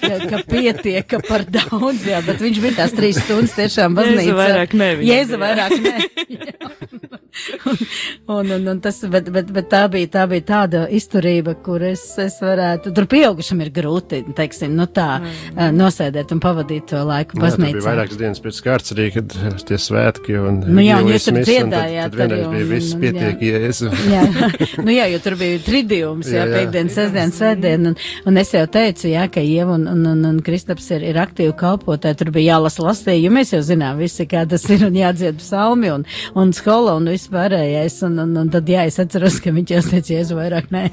ka, 0.02 0.14
ka 0.32 0.44
pietiek, 0.50 1.08
ka 1.10 1.22
par 1.26 1.48
daudz, 1.50 2.06
jā, 2.08 2.22
bet 2.28 2.44
viņš 2.44 2.62
bija 2.64 2.78
tās 2.84 2.96
trīs 2.98 3.20
stundas 3.26 3.58
tiešām 3.58 3.98
baznīcā. 3.98 4.28
Jēzu 4.28 4.38
vairāk 4.38 4.78
nē. 4.78 4.92
Jēzu 5.10 5.42
vairāk 5.42 5.78
nē. 5.82 5.98
un, 8.36 8.52
un, 8.52 8.68
un 8.68 8.80
tas, 8.84 9.00
bet, 9.12 9.30
bet, 9.34 9.52
bet 9.54 9.70
tā 9.72 9.84
bija, 9.92 10.10
tā 10.16 10.24
bija 10.32 10.46
tāda 10.52 10.80
izturība, 10.92 11.56
kur 11.64 11.84
es, 11.86 12.04
es 12.22 12.40
varētu, 12.44 12.94
tur 12.96 13.06
pieaugušam 13.12 13.64
ir 13.66 13.72
grūti, 13.76 14.24
teiksim, 14.38 14.76
nu 14.78 14.86
tā, 14.92 15.10
mm. 15.22 15.78
nosēdēt 15.78 16.34
un 16.36 16.40
pavadīt 16.44 16.90
to 16.92 17.00
laiku 17.08 17.40
baznīcā. 17.42 17.72
Jā, 17.72 17.80
bija 17.80 17.88
vairākas 17.88 18.20
dienas 18.20 18.44
pēc 18.44 18.62
kārtas 18.66 18.96
arī, 18.96 19.08
kad 19.16 19.28
tie 19.68 19.80
svētki 19.82 20.38
un. 20.42 20.62
Nu 20.68 20.86
jā, 20.86 21.00
un 21.02 21.12
jūs 21.12 21.28
tur 21.30 21.40
dziedājāt. 21.42 22.12
Tad, 22.12 22.18
tad 22.18 22.36
vienreiz 22.36 22.52
bija 22.56 22.70
viss 22.72 22.98
pietiek 23.02 23.38
jēzu. 23.48 23.92
jā, 24.12 24.24
nu 24.86 24.96
jā, 24.96 25.08
jo 25.14 25.22
tur 25.24 25.38
bija 25.40 25.62
tridījums, 25.66 26.32
jā, 26.32 26.42
jā, 26.42 26.48
jā. 26.48 26.58
piekdien, 26.58 26.92
sestdien, 26.94 27.30
svētdien, 27.36 27.92
un, 27.92 27.98
un 28.30 28.42
es 28.42 28.54
jau 28.56 28.66
teicu, 28.72 29.10
jā, 29.12 29.28
ka 29.32 29.44
Ieva 29.46 29.78
un, 29.78 29.88
un, 29.92 30.04
un, 30.14 30.24
un 30.32 30.40
Kristaps 30.46 30.90
ir, 30.96 31.06
ir 31.12 31.20
aktīvi 31.22 31.54
kalpotāji, 31.60 32.20
tur 32.22 32.34
bija 32.36 32.58
jālasa 32.58 32.86
lasēji, 32.86 33.26
jo 33.26 33.34
mēs 33.34 33.54
jau 33.56 33.62
zinām 33.66 34.00
visi, 34.02 34.28
kā 34.30 34.44
tas 34.50 34.66
ir, 34.72 34.86
un 34.88 34.98
jādzied 34.98 35.40
psalmi, 35.42 35.92
un, 35.94 36.06
un 36.38 36.54
skola, 36.56 36.96
un 37.00 37.10
viss 37.12 37.30
pārējais, 37.32 38.00
un, 38.08 38.20
un, 38.24 38.34
un 38.44 38.52
tad 38.54 38.70
jā, 38.70 38.86
es 38.90 39.00
atceros, 39.02 39.40
ka 39.44 39.54
viņš 39.56 39.76
jau 39.76 39.84
teica, 39.90 40.14
jēzu 40.16 40.38
vairāk 40.40 40.72
nē, 40.74 40.84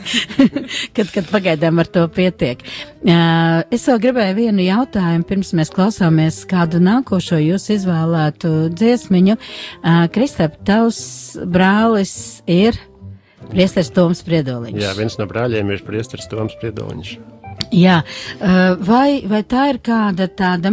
kad, 0.97 1.13
kad 1.15 1.31
pagaidām 1.31 1.83
ar 1.83 1.91
to 1.93 2.05
pietiek. 2.15 2.63
Uh, 2.99 3.63
es 3.75 3.87
vēl 3.89 4.03
gribēju 4.09 4.39
vienu 4.39 4.67
jautājumu, 4.67 5.27
pirms 5.29 5.55
mēs 5.59 5.73
klausāmies 5.75 6.43
kādu 6.51 6.83
nākošo 6.83 7.41
jūs 7.43 7.71
izvēlētu 7.79 8.53
dziesmiņu. 8.77 9.39
Uh, 9.39 10.05
Kristap, 10.15 10.59
tavs 10.69 11.01
brālis 11.47 12.15
ir 12.51 12.79
priesteris 13.49 13.93
Toms 13.95 14.23
Priedoliņš. 14.27 14.81
Jā, 14.83 14.95
viens 14.99 15.19
no 15.21 15.29
brāļiem 15.31 15.75
ir 15.75 15.85
priesteris 15.87 16.29
Toms 16.31 16.57
Priedoliņš. 16.61 17.38
Jā, 17.75 17.99
vai, 18.85 19.21
vai 19.29 19.43
tā 19.45 19.67
ir 19.73 19.79
kāda 19.85 20.29
tāda 20.33 20.73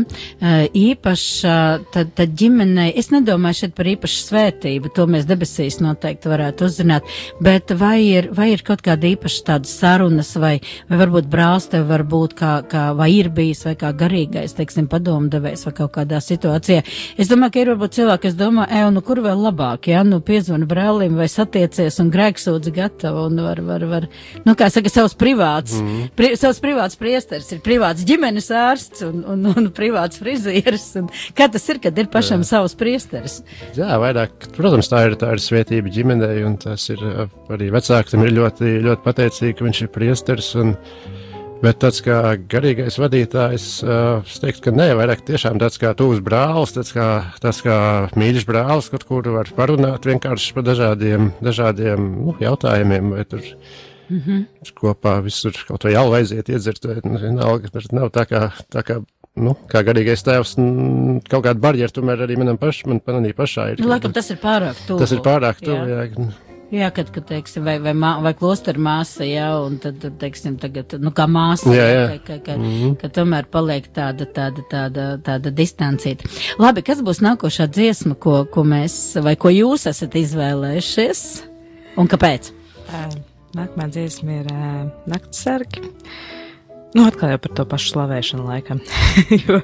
īpaša 0.76 1.56
tad, 1.92 2.14
tad 2.16 2.36
ģimenei, 2.40 2.94
es 2.96 3.10
nedomāju 3.12 3.60
šeit 3.62 3.76
par 3.76 3.90
īpašu 3.92 4.22
svētību, 4.30 4.92
to 4.96 5.08
mēs 5.10 5.28
debesīs 5.28 5.82
noteikti 5.84 6.32
varētu 6.32 6.70
uzzināt, 6.70 7.08
bet 7.44 7.74
vai 7.76 7.98
ir, 8.06 8.30
vai 8.36 8.52
ir 8.54 8.64
kaut 8.66 8.84
kāda 8.86 9.10
īpaša 9.12 9.44
tāda 9.50 9.70
sarunas, 9.70 10.32
vai, 10.40 10.54
vai 10.90 11.00
varbūt 11.02 11.28
brālis 11.32 11.68
tev 11.72 11.88
varbūt 11.90 12.38
kā, 12.40 12.54
kā, 12.72 12.86
vai 12.98 13.10
ir 13.18 13.32
bijis, 13.36 13.66
vai 13.68 13.76
kā 13.80 13.92
garīgais, 13.96 14.56
teiksim, 14.56 14.88
padomdevējs 14.92 15.68
vai 15.68 15.76
kaut 15.82 15.96
kādā 15.98 16.22
situācijā. 16.24 16.86
Es 17.20 17.32
domāju, 17.32 17.56
ka 17.56 17.64
ir 17.64 17.74
varbūt 17.74 17.98
cilvēki, 18.00 18.24
kas 18.28 18.40
domā, 18.40 18.70
ej, 18.72 18.88
nu 18.96 19.04
kur 19.06 19.20
vēl 19.26 19.44
labāk, 19.50 19.90
jā, 19.92 20.06
nu 20.08 20.22
piezvana 20.26 20.68
brālim 20.70 21.20
vai 21.20 21.28
satiecies 21.32 22.00
un 22.04 22.12
grēksūdzi 22.14 22.76
gatava 22.76 23.28
un 23.28 23.44
var, 23.44 23.62
var, 23.66 23.86
var, 23.90 24.10
nu 24.46 24.56
kā 24.58 24.70
saka, 24.74 24.92
savs 24.94 25.18
privāts, 25.20 25.76
mm. 25.82 26.12
pri, 26.18 26.34
savs 26.40 26.62
privāts 26.64 26.85
privāts 26.86 27.00
priesteris, 27.00 27.52
ir 27.52 27.62
privāts 27.66 28.06
ģimenes 28.06 28.52
ārsts 28.54 29.04
un, 29.06 29.24
un, 29.26 29.46
un 29.50 29.70
privāts 29.74 30.20
frizieris. 30.22 30.86
Un 31.00 31.10
kā 31.36 31.48
tas 31.52 31.66
ir, 31.70 31.80
kad 31.82 31.98
ir 31.98 32.10
pašam 32.12 32.44
Jā. 32.44 32.50
savs 32.52 32.76
priesteris? 32.78 33.42
Jā, 33.76 33.98
vairāk, 34.02 34.52
protams, 34.56 34.90
tā 34.92 35.06
ir, 35.08 35.18
tā 35.18 35.34
ir 35.34 35.42
svētība 35.42 35.90
ģimenei, 35.90 36.44
un 36.46 36.58
tas 36.62 36.90
ir 36.94 37.02
arī 37.50 37.72
vecākiem 37.74 38.26
ir 38.26 38.36
ļoti, 38.38 38.78
ļoti 38.86 39.06
pateicīgi, 39.06 39.58
ka 39.58 39.68
viņš 39.68 39.84
ir 39.86 39.94
priesteris. 39.96 40.56
Un, 40.62 40.76
Bet 41.64 41.80
tāds 41.82 42.02
kā 42.04 42.36
garīgais 42.52 42.98
vadītājs, 43.00 43.66
es 43.88 44.40
teiktu, 44.44 44.66
ka 44.68 44.74
nē, 44.76 44.90
vairāk 45.00 45.24
tiešām 45.26 45.56
tāds 45.58 45.80
kā 45.82 45.94
tuvs 45.98 46.20
brālis, 46.22 46.76
tāds 46.76 46.92
kā, 46.94 47.08
tāds 47.42 47.64
kā 47.66 47.78
mīļš 48.20 48.46
brālis, 48.46 48.92
kaut 48.92 49.08
kur 49.08 49.30
var 49.34 49.50
parunāt 49.56 50.06
vienkārši 50.06 50.52
par 50.54 50.68
dažādiem, 50.68 51.32
dažādiem 51.42 52.10
nu, 52.20 52.36
jautājumiem. 52.44 53.16
Vai 53.16 53.24
tur 53.32 53.48
Mm 54.10 54.22
-hmm. 54.26 54.46
Kopā 54.76 55.22
visur 55.24 55.54
kaut 55.68 55.84
vai 55.84 55.94
jau 55.94 56.14
aiziet, 56.14 56.50
iedzert, 56.50 56.86
vai 56.86 56.96
nu, 57.04 57.20
vienalga, 57.20 57.70
bet 57.74 57.92
nav 57.92 58.10
tā 58.10 58.26
kā, 58.26 58.52
tā 58.72 58.84
kā, 58.84 59.04
nu, 59.36 59.56
kā 59.68 59.84
garīgais 59.84 60.24
tēvs, 60.24 60.56
kaut 61.30 61.46
kāda 61.46 61.60
barjera 61.60 61.90
tomēr 61.90 62.26
arī 62.28 62.38
manam 62.38 62.58
pašam, 62.58 62.90
man 62.90 63.00
panī 63.00 63.34
pašā 63.34 63.72
ir. 63.72 63.82
Nu, 63.82 63.88
laikam 63.88 64.14
tas 64.14 64.30
ir 64.30 64.38
pārāk 64.38 64.76
tuvu. 64.88 65.00
Tas 65.00 65.12
ir 65.12 65.20
pārāk 65.20 65.62
tuvu, 65.62 65.88
jā. 65.90 66.04
jā. 66.06 66.32
Jā, 66.74 66.88
kad, 66.90 67.12
kad 67.14 67.28
teiksim, 67.30 67.64
vai, 67.64 67.76
vai, 67.80 67.94
mā, 67.94 68.16
vai 68.26 68.32
klosteru 68.34 68.82
māsa, 68.82 69.22
jā, 69.28 69.46
un 69.62 69.78
tad, 69.82 70.00
tad, 70.02 70.16
teiksim, 70.22 70.56
tagad, 70.58 70.96
nu, 71.00 71.12
kā 71.14 71.28
māsa, 71.30 71.70
jā, 71.70 71.86
jā. 71.86 72.08
Ka, 72.10 72.18
ka, 72.26 72.40
ka, 72.48 72.56
mm 72.58 72.72
-hmm. 72.72 72.96
ka 73.02 73.10
tomēr 73.20 73.46
paliek 73.52 73.86
tāda, 73.94 74.26
tāda, 74.26 74.66
tāda, 74.72 75.06
tāda 75.22 75.54
distancīta. 75.54 76.26
Labi, 76.60 76.82
kas 76.82 77.06
būs 77.06 77.22
nākošā 77.22 77.70
dziesma, 77.70 78.16
ko, 78.16 78.46
ko 78.46 78.64
mēs, 78.64 79.22
vai 79.22 79.36
ko 79.36 79.50
jūs 79.50 79.88
esat 79.90 80.16
izvēlējušies, 80.16 81.22
un 81.98 82.08
kāpēc? 82.08 82.52
Um. 82.90 83.35
Nākamā 83.56 83.86
dziesma 83.88 84.42
ir 84.42 84.48
uh, 84.52 84.88
Naktsargi. 85.08 85.86
Nu, 86.96 87.04
atkal 87.04 87.34
jau 87.34 87.40
par 87.44 87.54
to 87.56 87.66
pašu 87.72 87.94
slavēšanu 87.94 88.48
laikam. 88.48 88.82
jo 89.46 89.60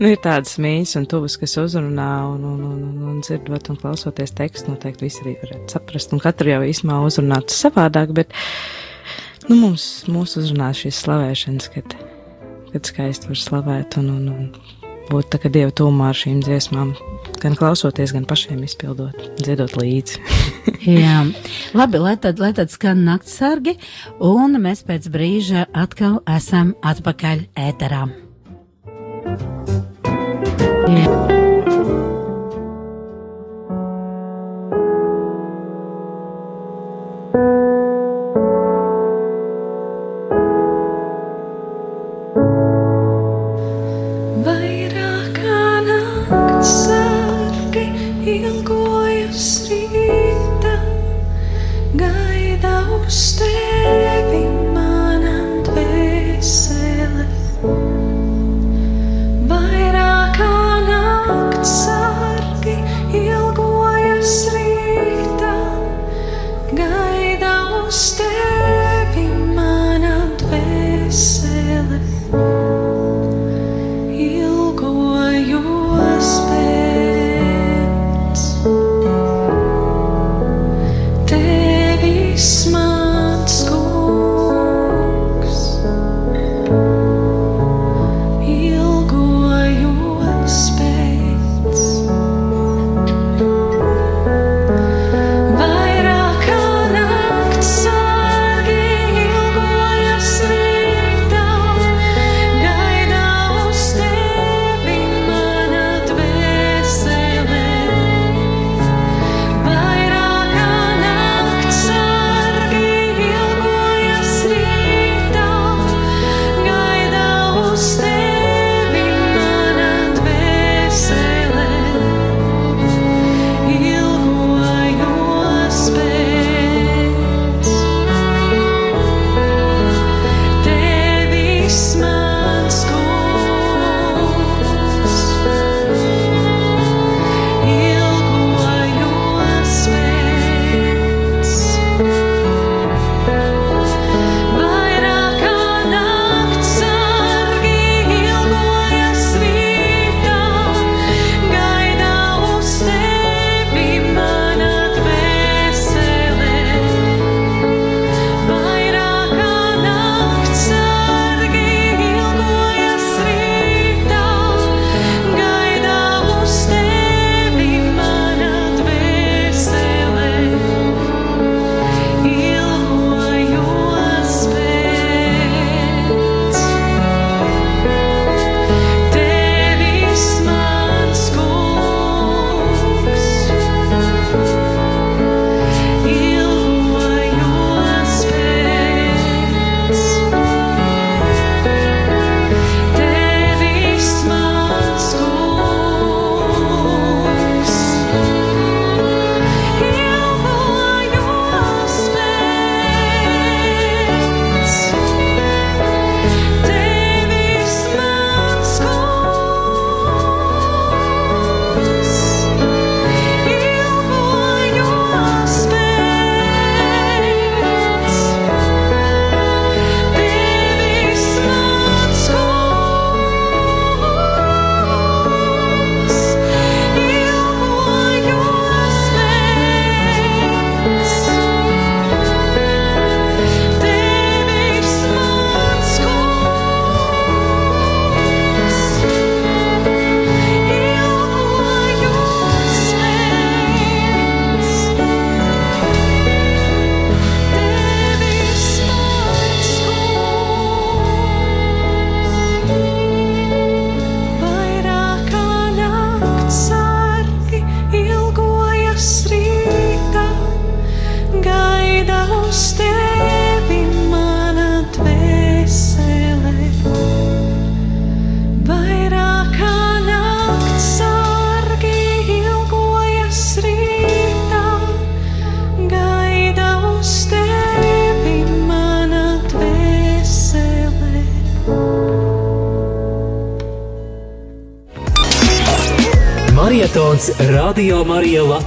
nu, 0.00 0.08
ir 0.10 0.18
tādas 0.22 0.56
mīļas 0.62 0.96
un 0.98 1.06
tuvas, 1.10 1.36
kas 1.38 1.56
uzrunā 1.62 2.10
un, 2.30 2.44
un, 2.46 2.60
un, 2.68 2.80
un, 2.86 3.04
un 3.12 3.20
dzirdot 3.22 3.70
un 3.70 3.78
klausoties 3.82 4.34
tekstu, 4.38 4.72
noteikti 4.74 5.06
visi 5.06 5.22
arī 5.24 5.36
varētu 5.42 5.74
saprast. 5.74 6.14
Un 6.14 6.22
katru 6.22 6.52
jau 6.52 6.62
īsumā 6.66 7.00
uzrunāt 7.06 7.54
savādāk, 7.54 8.14
bet 8.18 8.34
nu, 9.48 9.56
mums, 9.56 9.86
mūs 10.10 10.38
uzrunā 10.42 10.70
šīs 10.74 11.02
slavēšanas, 11.04 11.70
kad, 11.74 11.94
kad 12.70 12.92
skaisti 12.94 13.30
var 13.30 13.42
slavēt 13.46 13.98
un, 14.02 14.10
un, 14.18 14.30
un 14.34 14.79
būt 15.10 15.32
tā 15.32 15.50
Dieva 15.50 15.72
tūmā 15.74 16.10
ar 16.12 16.18
šīm 16.18 16.40
dziesmām, 16.46 16.94
gan 17.42 17.58
klausoties, 17.58 18.14
gan 18.14 18.26
pašiem 18.28 18.62
izpildot, 18.66 19.16
dziedot 19.42 19.76
līdzi. 19.80 20.22
Jā, 21.02 21.24
labi, 21.76 22.00
lai 22.02 22.16
tad, 22.22 22.42
lai 22.42 22.52
tad 22.56 22.72
skan 22.72 23.04
naktsargi, 23.08 23.76
un 24.22 24.58
mēs 24.62 24.84
pēc 24.86 25.10
brīža 25.12 25.68
atkal 25.74 26.20
esam 26.38 26.74
atpakaļ 26.86 27.48
ēterā. 27.68 28.06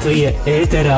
Latvija 0.04 0.32
ēterā. 0.52 0.98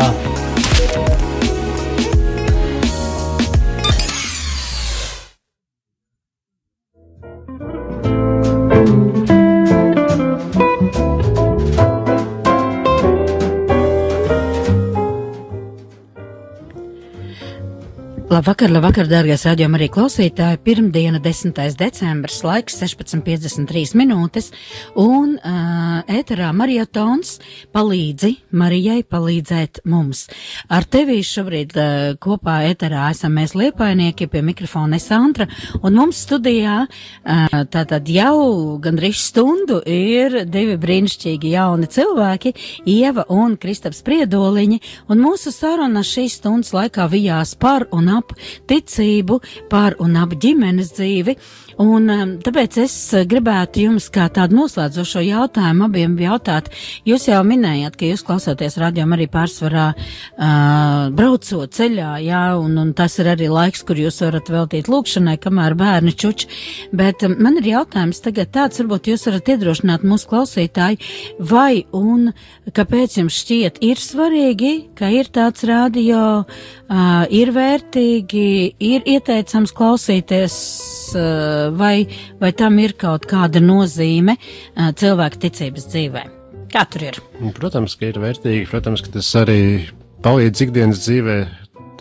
Labvakar, 18.35 18.67
labvakar, 18.67 19.07
dārgais 19.07 19.45
rādījuma 19.47 19.77
arī 19.77 19.85
klausītāji. 19.95 20.57
Pirmdiena, 20.65 21.21
10. 21.23 21.53
decembris, 21.79 22.41
laiks 22.43 22.75
16.53 22.81 23.93
minūtes, 23.95 24.49
un 24.99 25.37
uh, 25.37 26.01
ēterā 26.11 26.49
marietons 26.51 27.37
palīdzi 27.71 28.33
Marijai 28.51 29.05
palīdzēt 29.07 29.85
mums. 29.87 30.25
Ar 30.67 30.83
tevi 30.83 31.21
šobrīd 31.23 31.77
uh, 31.79 31.93
kopā 32.19 32.57
ēterā 32.73 33.05
esam 33.13 33.37
mēs 33.39 33.53
liepainieki, 33.55 34.27
pie 34.33 34.41
mikrofona 34.43 34.99
Santra, 34.99 35.47
un 35.79 35.95
mums 35.95 36.25
studijā 36.27 36.81
uh, 36.89 37.55
tātad 37.71 38.11
jau 38.11 38.75
gandrīz 38.83 39.23
stundu 39.29 39.79
ir 39.87 40.41
divi 40.43 40.75
brīnišķīgi 40.83 41.53
jauni 41.55 41.87
cilvēki, 41.87 42.51
Ieva 42.97 43.29
un 43.31 43.55
Kristaps 43.55 44.03
Priedoliņi, 44.03 44.83
un 45.07 45.23
mūsu 45.23 45.55
saruna 45.55 46.03
šīs 46.03 46.41
stundas 46.41 46.75
laikā 46.75 47.07
vijās 47.15 47.55
par 47.55 47.87
un 47.95 48.11
ap 48.17 48.24
ticību, 48.69 49.41
par 49.69 49.97
un 50.03 50.17
ap 50.21 50.35
ģimenes 50.41 50.93
dzīvi. 50.95 51.37
Un 51.81 52.07
um, 52.07 52.29
tāpēc 52.39 52.77
es 52.85 52.93
gribētu 53.27 53.81
jums 53.83 54.07
kā 54.13 54.29
tādu 54.31 54.55
noslēdzošo 54.61 55.19
jautājumu 55.25 55.89
abiem 55.89 56.13
jautāt. 56.21 56.69
Jūs 57.07 57.27
jau 57.27 57.41
minējāt, 57.43 57.97
ka 57.99 58.07
jūs 58.07 58.23
klausoties 58.23 58.77
rādījumā 58.79 59.17
arī 59.17 59.27
pārsvarā 59.31 59.89
uh, 59.91 61.09
braucot 61.15 61.75
ceļā, 61.75 62.13
jā, 62.23 62.43
un, 62.61 62.77
un 62.79 62.93
tas 62.95 63.17
ir 63.19 63.31
arī 63.33 63.49
laiks, 63.51 63.83
kur 63.87 63.99
jūs 63.99 64.21
varat 64.23 64.51
veltīt 64.53 64.87
lūkšanai, 64.91 65.35
kamēr 65.43 65.75
bērni 65.79 66.15
čuč. 66.15 66.47
Bet 66.95 67.25
um, 67.27 67.35
man 67.43 67.59
ir 67.59 67.67
jautājums 67.73 68.23
tagad 68.23 68.53
tāds, 68.55 68.79
varbūt 68.79 69.11
jūs 69.11 69.27
varat 69.27 69.51
iedrošināt 69.55 70.07
mūsu 70.07 70.31
klausītāju, 70.31 71.11
vai 71.51 71.83
un 71.91 72.31
kāpēc 72.71 73.19
jums 73.19 73.41
šķiet 73.43 73.83
ir 73.83 73.99
svarīgi, 73.99 74.73
ka 74.95 75.11
ir 75.11 75.27
tāds 75.35 75.67
rādio, 75.67 76.23
uh, 76.47 77.27
ir 77.35 77.51
vērtīgi, 77.55 78.04
ir 78.79 79.05
ieteicams 79.05 79.73
klausīties. 79.75 80.55
Uh, 81.15 81.69
vai, 81.77 82.07
vai 82.41 82.51
tam 82.57 82.79
ir 82.81 82.95
kaut 82.99 83.27
kāda 83.29 83.61
nozīme 83.63 84.35
uh, 84.39 84.89
cilvēka 84.97 85.41
ticības 85.45 85.85
dzīvē? 85.91 86.23
Kā 86.73 86.83
tur 86.91 87.05
ir? 87.07 87.19
Protams, 87.55 87.93
ka 87.95 88.09
ir 88.09 88.17
vērtīgi, 88.19 88.65
protams, 88.71 89.03
ka 89.05 89.13
tas 89.13 89.29
arī 89.39 89.59
palīdz 90.25 90.65
ikdienas 90.65 91.03
dzīvē. 91.05 91.37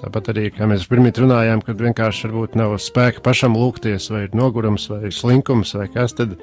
Tāpat 0.00 0.32
arī, 0.32 0.48
kā 0.52 0.66
mēs 0.68 0.86
pirmie 0.90 1.12
runājām, 1.16 1.62
kad 1.64 1.80
vienkārši 1.80 2.28
varbūt 2.28 2.56
nav 2.60 2.74
spēka 2.82 3.22
pašam 3.24 3.54
lūgties, 3.56 4.10
vai 4.12 4.26
ir 4.26 4.34
nogurums, 4.36 4.88
vai 4.90 5.12
slinkums, 5.14 5.76
vai 5.78 5.88
kas 5.92 6.16
tad. 6.18 6.34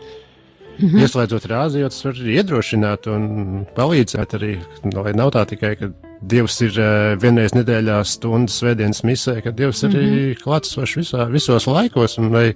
Mm 0.80 0.88
-hmm. 0.88 1.01
Ieslēdzot 1.03 1.45
rāzi, 1.51 1.84
tas 1.84 2.05
var 2.05 2.14
iedrošināt 2.14 3.07
un 3.12 3.66
palīdzēt 3.76 4.34
arī, 4.38 4.53
lai 4.95 5.14
nav 5.14 5.30
tā 5.36 5.45
tikai, 5.45 5.76
ka 5.76 5.91
Dievs 6.22 6.59
ir 6.61 6.78
uh, 6.78 7.15
vienreiz 7.22 7.55
nedēļā 7.57 7.97
stundas 8.05 8.59
svētdienas 8.61 9.01
misē, 9.07 9.39
ka 9.41 9.51
Dievs 9.51 9.82
mm 9.84 9.89
-hmm. 9.89 9.97
arī 9.97 10.36
klātsošs 10.38 11.13
visos 11.32 11.67
laikos, 11.67 12.17
un 12.17 12.30
vai 12.30 12.53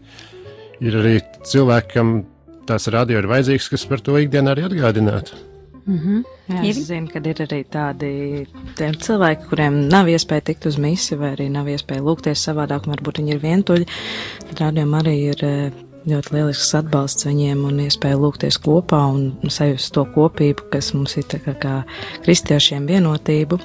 ir 0.82 0.94
arī 1.02 1.20
cilvēki, 1.44 1.94
kam 1.94 2.26
tās 2.68 2.88
radio 2.88 3.20
ir 3.20 3.28
vajadzīgs, 3.28 3.70
kas 3.70 3.86
par 3.86 4.00
to 4.00 4.18
ikdienā 4.20 4.56
arī 4.56 4.66
atgādinātu. 4.70 5.36
Mm 5.86 6.00
-hmm. 6.00 6.24
Jā, 6.50 6.70
es 6.70 6.78
zinu, 6.88 7.08
ka 7.08 7.20
ir 7.20 7.36
arī 7.42 7.64
tādi 7.70 8.46
cilvēki, 8.78 9.48
kuriem 9.50 9.88
nav 9.90 10.08
iespēja 10.08 10.42
tikt 10.42 10.66
uz 10.66 10.78
misiju, 10.78 11.20
vai 11.20 11.36
arī 11.36 11.50
nav 11.50 11.68
iespēja 11.68 12.02
lūgties 12.02 12.42
savādāk, 12.48 12.88
varbūt 12.90 13.18
viņi 13.18 13.32
ir 13.34 13.40
vientuļi. 13.40 13.86
Tad 14.50 14.60
rādījumam 14.60 15.00
arī 15.00 15.16
ir 15.30 15.44
eh, 15.46 15.72
ļoti 16.10 16.36
lielisks 16.36 16.74
atbalsts 16.80 17.28
viņiem 17.28 17.64
un 17.68 17.80
iespēja 17.86 18.18
lūgties 18.22 18.60
kopā 18.62 19.02
un 19.14 19.52
sajust 19.52 19.94
to 19.96 20.06
kopību, 20.16 20.70
kas 20.74 20.94
mums 20.96 21.18
ir 21.20 21.28
kā, 21.32 21.56
kā 21.62 21.76
kristiešiem 22.26 22.88
vienotību. 22.90 23.60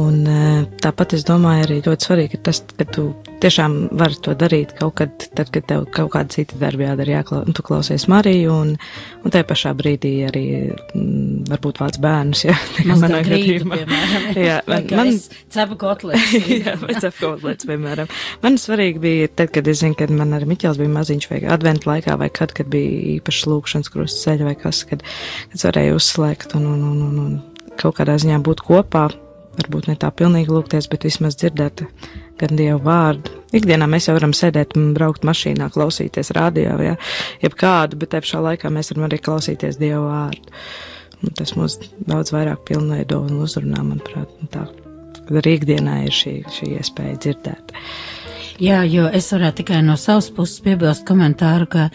Un 0.00 0.24
eh, 0.26 0.64
tāpat 0.82 1.14
es 1.18 1.26
domāju, 1.26 1.68
arī 1.68 1.80
ļoti 1.84 2.08
svarīgi 2.08 2.38
ir 2.38 2.44
tas, 2.48 2.64
ka 2.78 2.86
tu 2.90 3.12
tiešām 3.44 3.74
vari 4.00 4.16
to 4.24 4.32
darīt 4.38 4.72
kaut 4.78 4.96
kad, 5.00 5.26
tad, 5.36 5.50
kad 5.52 5.66
tev 5.68 5.84
kaut 5.94 6.12
kāda 6.14 6.32
cita 6.32 6.56
darba 6.60 6.88
jādara, 6.88 7.18
jāklau, 7.18 7.42
tu 7.54 7.64
klausies 7.66 8.06
Mariju, 8.10 8.54
un, 8.54 8.72
un 9.20 9.34
tajā 9.34 9.46
pašā 9.50 9.72
brīdī 9.76 10.12
arī 10.28 10.44
m, 10.72 10.78
mm, 10.94 11.42
varbūt 11.52 11.80
vāc 11.82 11.98
bērnus, 12.02 12.44
jā, 12.48 12.56
manā 12.90 13.20
gadījumā. 13.26 13.80
jā, 14.48 14.58
man, 14.70 14.88
man 14.96 15.12
cepu 15.54 15.78
kotlets. 15.80 16.36
jā, 16.64 16.76
vai 16.80 16.96
cepu 16.96 17.34
kotlets, 17.34 17.68
piemēram. 17.68 18.12
Man 18.44 18.58
svarīgi 18.60 19.02
bija, 19.02 19.32
tad, 19.42 19.52
kad 19.54 19.68
es 19.70 19.82
zinu, 19.82 19.98
kad 19.98 20.12
man 20.14 20.32
arī 20.36 20.48
Miķels 20.54 20.80
bija 20.80 20.94
maziņš 20.94 21.28
vai 21.32 21.42
adventu 21.56 21.90
laikā, 21.90 22.16
vai 22.20 22.30
kad, 22.32 22.54
kad 22.56 22.70
bija 22.72 23.18
īpaši 23.18 23.50
lūkšanas 23.52 23.92
krusts 23.92 24.24
ceļa 24.24 24.48
vai 24.48 24.56
kas, 24.60 24.84
kad, 24.88 25.04
kad 25.52 25.68
varēja 25.68 25.98
uzslēgt 25.98 26.56
un, 26.58 26.70
un, 26.72 26.88
un, 26.92 27.04
un, 27.10 27.20
un 27.26 27.76
kaut 27.80 27.98
kādā 27.98 28.16
ziņā 28.20 28.40
būt 28.44 28.64
kopā 28.64 29.08
varbūt 29.54 29.88
ne 29.90 29.94
tā 30.00 30.10
pilnīgi 30.14 30.50
lūgties, 30.50 30.88
bet 30.90 31.06
vismaz 31.06 31.36
dzirdēt 31.38 31.84
gan 32.40 32.58
Dievu 32.58 32.80
vārdu. 32.84 33.32
Ikdienā 33.54 33.86
mēs 33.90 34.08
jau 34.08 34.16
varam 34.16 34.34
sēdēt 34.34 34.74
un 34.78 34.92
braukt 34.96 35.26
mašīnā, 35.26 35.68
klausīties 35.74 36.32
radio, 36.34 36.74
ja, 36.82 36.96
jeb 37.42 37.54
kādu, 37.58 37.98
bet 38.00 38.14
te 38.14 38.22
pašā 38.24 38.42
laikā 38.48 38.72
mēs 38.74 38.90
varam 38.92 39.06
arī 39.08 39.20
klausīties 39.22 39.78
Dievu 39.80 40.08
vārdu. 40.08 40.56
Un 41.24 41.36
tas 41.38 41.54
mūs 41.56 41.78
daudz 42.04 42.34
vairāk 42.34 42.66
pilnveido 42.68 43.22
un 43.24 43.38
uzrunā, 43.44 43.80
manuprāt, 43.86 44.28
un 44.42 44.50
tā. 44.52 44.66
Arī 45.32 45.54
ikdienā 45.56 46.02
ir 46.04 46.12
šī, 46.12 46.34
šī 46.52 46.74
iespēja 46.78 47.16
dzirdēt. 47.22 47.72
Jā, 48.62 48.84
jo 48.86 49.08
es 49.10 49.26
varētu 49.34 49.64
tikai 49.64 49.80
no 49.82 49.96
savas 49.98 50.28
puses 50.30 50.60
piebilst 50.62 51.02
komentāru, 51.08 51.66
ka 51.66 51.88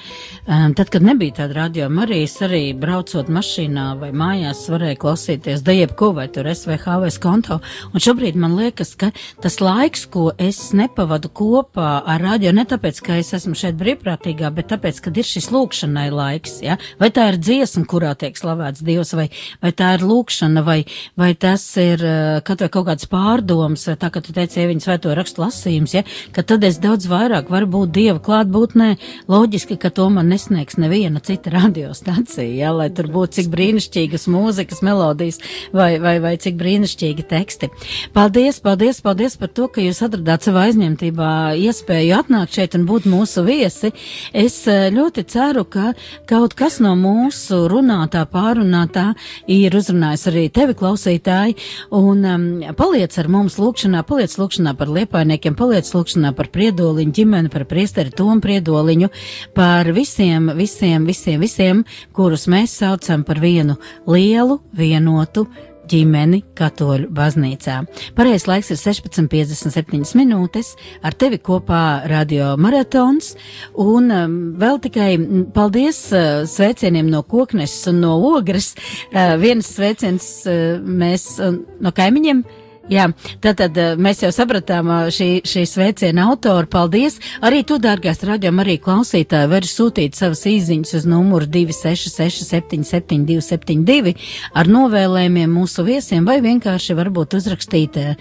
um, 0.43 0.73
tad, 0.75 0.89
kad 0.91 1.05
nebija 1.07 1.37
tāda 1.37 1.55
radio 1.55 1.85
Marijas, 1.87 2.33
arī 2.43 2.73
braucot 2.75 3.29
mašīnā 3.31 3.85
vai 4.01 4.09
mājās, 4.11 4.65
varēja 4.67 4.97
klausīties 4.99 5.63
da 5.63 5.71
jebko, 5.71 6.09
vai 6.17 6.25
tur 6.27 6.49
SVH 6.51 6.97
vai 6.99 7.11
skonto. 7.15 7.61
Un 7.93 8.03
šobrīd 8.03 8.35
man 8.35 8.57
liekas, 8.59 8.91
ka 8.99 9.13
tas 9.39 9.55
laiks, 9.63 10.03
ko 10.11 10.33
es 10.35 10.59
nepavadu 10.75 11.31
kopā 11.31 11.93
ar 12.03 12.25
radio, 12.27 12.51
ne 12.51 12.65
tāpēc, 12.67 12.99
ka 13.07 13.15
es 13.21 13.31
esmu 13.39 13.55
šeit 13.55 13.79
brīvprātīgā, 13.79 14.51
bet 14.59 14.67
tāpēc, 14.73 14.99
ka 15.05 15.15
ir 15.15 15.31
šis 15.31 15.47
lūkšanai 15.55 16.09
laiks, 16.11 16.59
ja? 16.65 16.75
vai 16.99 17.07
tā 17.15 17.29
ir 17.31 17.39
dziesma, 17.39 17.85
kurā 17.87 18.11
tiek 18.19 18.35
slavēts 18.35 18.83
Dievs, 18.83 19.13
vai, 19.15 19.29
vai 19.63 19.71
tā 19.71 19.93
ir 19.95 20.03
lūkšana, 20.03 20.65
vai, 20.67 20.81
vai 21.15 21.31
tas 21.39 21.63
ir 21.79 22.03
uh, 22.03 22.43
kaut, 22.43 22.67
kaut 22.67 22.91
kāds 22.91 23.07
pārdoms, 23.07 23.87
vai 23.93 23.97
tā, 24.03 24.11
ka 24.11 24.25
tu 24.27 24.35
teici, 24.35 24.59
ja 24.59 24.67
viņas 24.67 24.91
vai 24.91 24.99
to 25.07 25.15
rakstu 25.15 25.47
lasījums, 25.47 25.95
ja? 25.95 26.03
Tad 26.49 26.63
es 26.65 26.79
daudz 26.81 27.05
vairāk 27.09 27.49
varu 27.53 27.67
būt 27.69 27.91
Dieva 27.93 28.19
klātbūtnē. 28.25 28.89
Loģiski, 29.29 29.75
ka 29.77 29.91
to 29.93 30.07
man 30.13 30.31
nesniegs 30.33 30.79
neviena 30.81 31.21
cita 31.21 31.51
radiostacija, 31.59 32.47
ja, 32.47 32.71
lai 32.73 32.87
tur 32.95 33.09
būtu 33.13 33.37
cik 33.39 33.51
brīnišķīgas 33.53 34.25
mūzikas 34.33 34.81
melodijas 34.85 35.37
vai, 35.75 35.91
vai, 36.01 36.15
vai 36.23 36.33
cik 36.41 36.57
brīnišķīgi 36.57 37.25
teksti. 37.29 37.69
Paldies, 38.15 38.61
paldies, 38.65 39.01
paldies 39.05 39.37
par 39.37 39.51
to, 39.53 39.67
ka 39.69 39.83
jūs 39.83 40.01
atradāt 40.05 40.47
savā 40.47 40.65
aizņemtībā 40.69 41.29
iespēju 41.67 42.17
atnākt 42.17 42.57
šeit 42.57 42.77
un 42.79 42.87
būt 42.89 43.05
mūsu 43.09 43.45
viesi. 43.45 43.93
Es 44.33 44.57
eh, 44.71 44.89
ļoti 44.95 45.25
ceru, 45.29 45.67
ka 45.69 45.93
kaut 46.29 46.57
kas 46.57 46.79
no 46.81 46.95
mūsu 46.97 47.61
runātā, 47.69 48.25
pārunātā 48.29 49.11
ir 49.51 49.77
uzrunājis 49.77 50.25
arī 50.33 50.47
tevi 50.53 50.77
klausītāji 50.81 51.59
un 51.99 52.25
um, 52.25 52.49
paliec 52.79 53.13
ar 53.21 53.29
mums 53.29 53.59
lūkšanā, 53.61 54.01
paliec 54.09 54.33
lūkšanā 54.39 54.73
par 54.79 54.89
liepainiekiem, 54.97 55.57
paliec 55.59 55.93
lūkšanā 55.93 56.33
par 56.39 56.51
priedoliņu 56.55 57.15
ģimeni, 57.19 57.51
par 57.51 57.67
priesteri 57.69 58.13
Tomu 58.15 58.39
priedoliņu, 58.43 59.11
par 59.57 59.91
visiem, 59.95 60.53
visiem, 60.55 61.07
visiem, 61.09 61.41
visiem, 61.43 61.83
kurus 62.15 62.47
mēs 62.51 62.79
saucam 62.79 63.25
par 63.27 63.41
vienu 63.43 63.75
lielu, 64.07 64.61
vienotu 64.75 65.47
ģimeni 65.89 66.43
katoļu 66.57 67.09
baznīcā. 67.15 67.79
Pareiz 68.17 68.45
laiks 68.49 68.71
ir 68.73 68.79
16,57 68.79 70.13
minūtes, 70.19 70.73
ar 71.05 71.17
tevi 71.17 71.39
kopā 71.41 72.05
radio 72.09 72.53
maratons, 72.61 73.33
un 73.79 74.13
um, 74.13 74.37
vēl 74.61 74.79
tikai 74.85 75.09
paldies 75.55 76.03
uh, 76.13 76.45
sveicieniem 76.49 77.09
no 77.09 77.23
kokneses 77.25 77.89
un 77.91 78.03
no 78.05 78.15
ogres. 78.35 78.75
Uh, 79.09 79.35
viens 79.41 79.73
sveiciens 79.75 80.31
uh, 80.45 80.77
mēs 80.79 81.31
uh, 81.41 81.57
no 81.81 81.95
kaimiņiem 81.95 82.45
Jā, 82.89 83.03
tātad 83.43 83.75
eh, 83.77 83.91
mēs 84.01 84.23
jau 84.23 84.31
sapratām 84.33 84.87
eh, 84.89 85.11
šī, 85.13 85.27
šī 85.45 85.61
sveiciena 85.69 86.23
autoru. 86.31 86.65
Paldies! 86.69 87.19
Arī 87.45 87.61
tu, 87.67 87.77
dārgais 87.81 88.23
raidījum, 88.25 88.59
arī 88.63 88.77
klausītāji, 88.81 89.49
var 89.51 89.63
sūtīt 89.69 90.15
savas 90.17 90.45
īziņas 90.49 90.93
uz 90.97 91.05
numuru 91.09 91.45
266-772272 91.53 94.15
ar 94.57 94.65
novēlējumiem 94.73 95.51
mūsu 95.53 95.85
viesiem 95.85 96.25
vai 96.25 96.41
vienkārši 96.41 96.97
varbūt 96.97 97.37
uzrakstīt, 97.37 97.97
eh, 98.01 98.17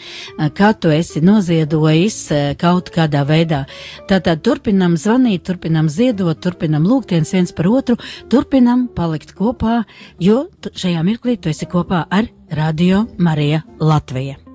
kā 0.52 0.70
tu 0.76 0.92
esi 0.92 1.24
noziedojis 1.24 2.28
kaut 2.60 2.92
kādā 2.92 3.24
veidā. 3.28 3.64
Tātad 4.10 4.42
turpinam 4.44 4.96
zvanīt, 5.00 5.48
turpinam 5.48 5.88
ziedot, 5.88 6.36
turpinam 6.44 6.84
lūgtiens 6.84 7.32
viens 7.32 7.52
par 7.56 7.66
otru, 7.72 7.96
turpinam 8.28 8.84
palikt 8.92 9.32
kopā, 9.38 9.84
jo 10.20 10.52
šajā 10.68 11.00
mirklī 11.08 11.40
tu 11.40 11.48
esi 11.48 11.64
kopā 11.64 12.04
ar 12.10 12.28
Radio 12.52 13.06
Marija 13.16 13.62
Latvija. 13.80 14.48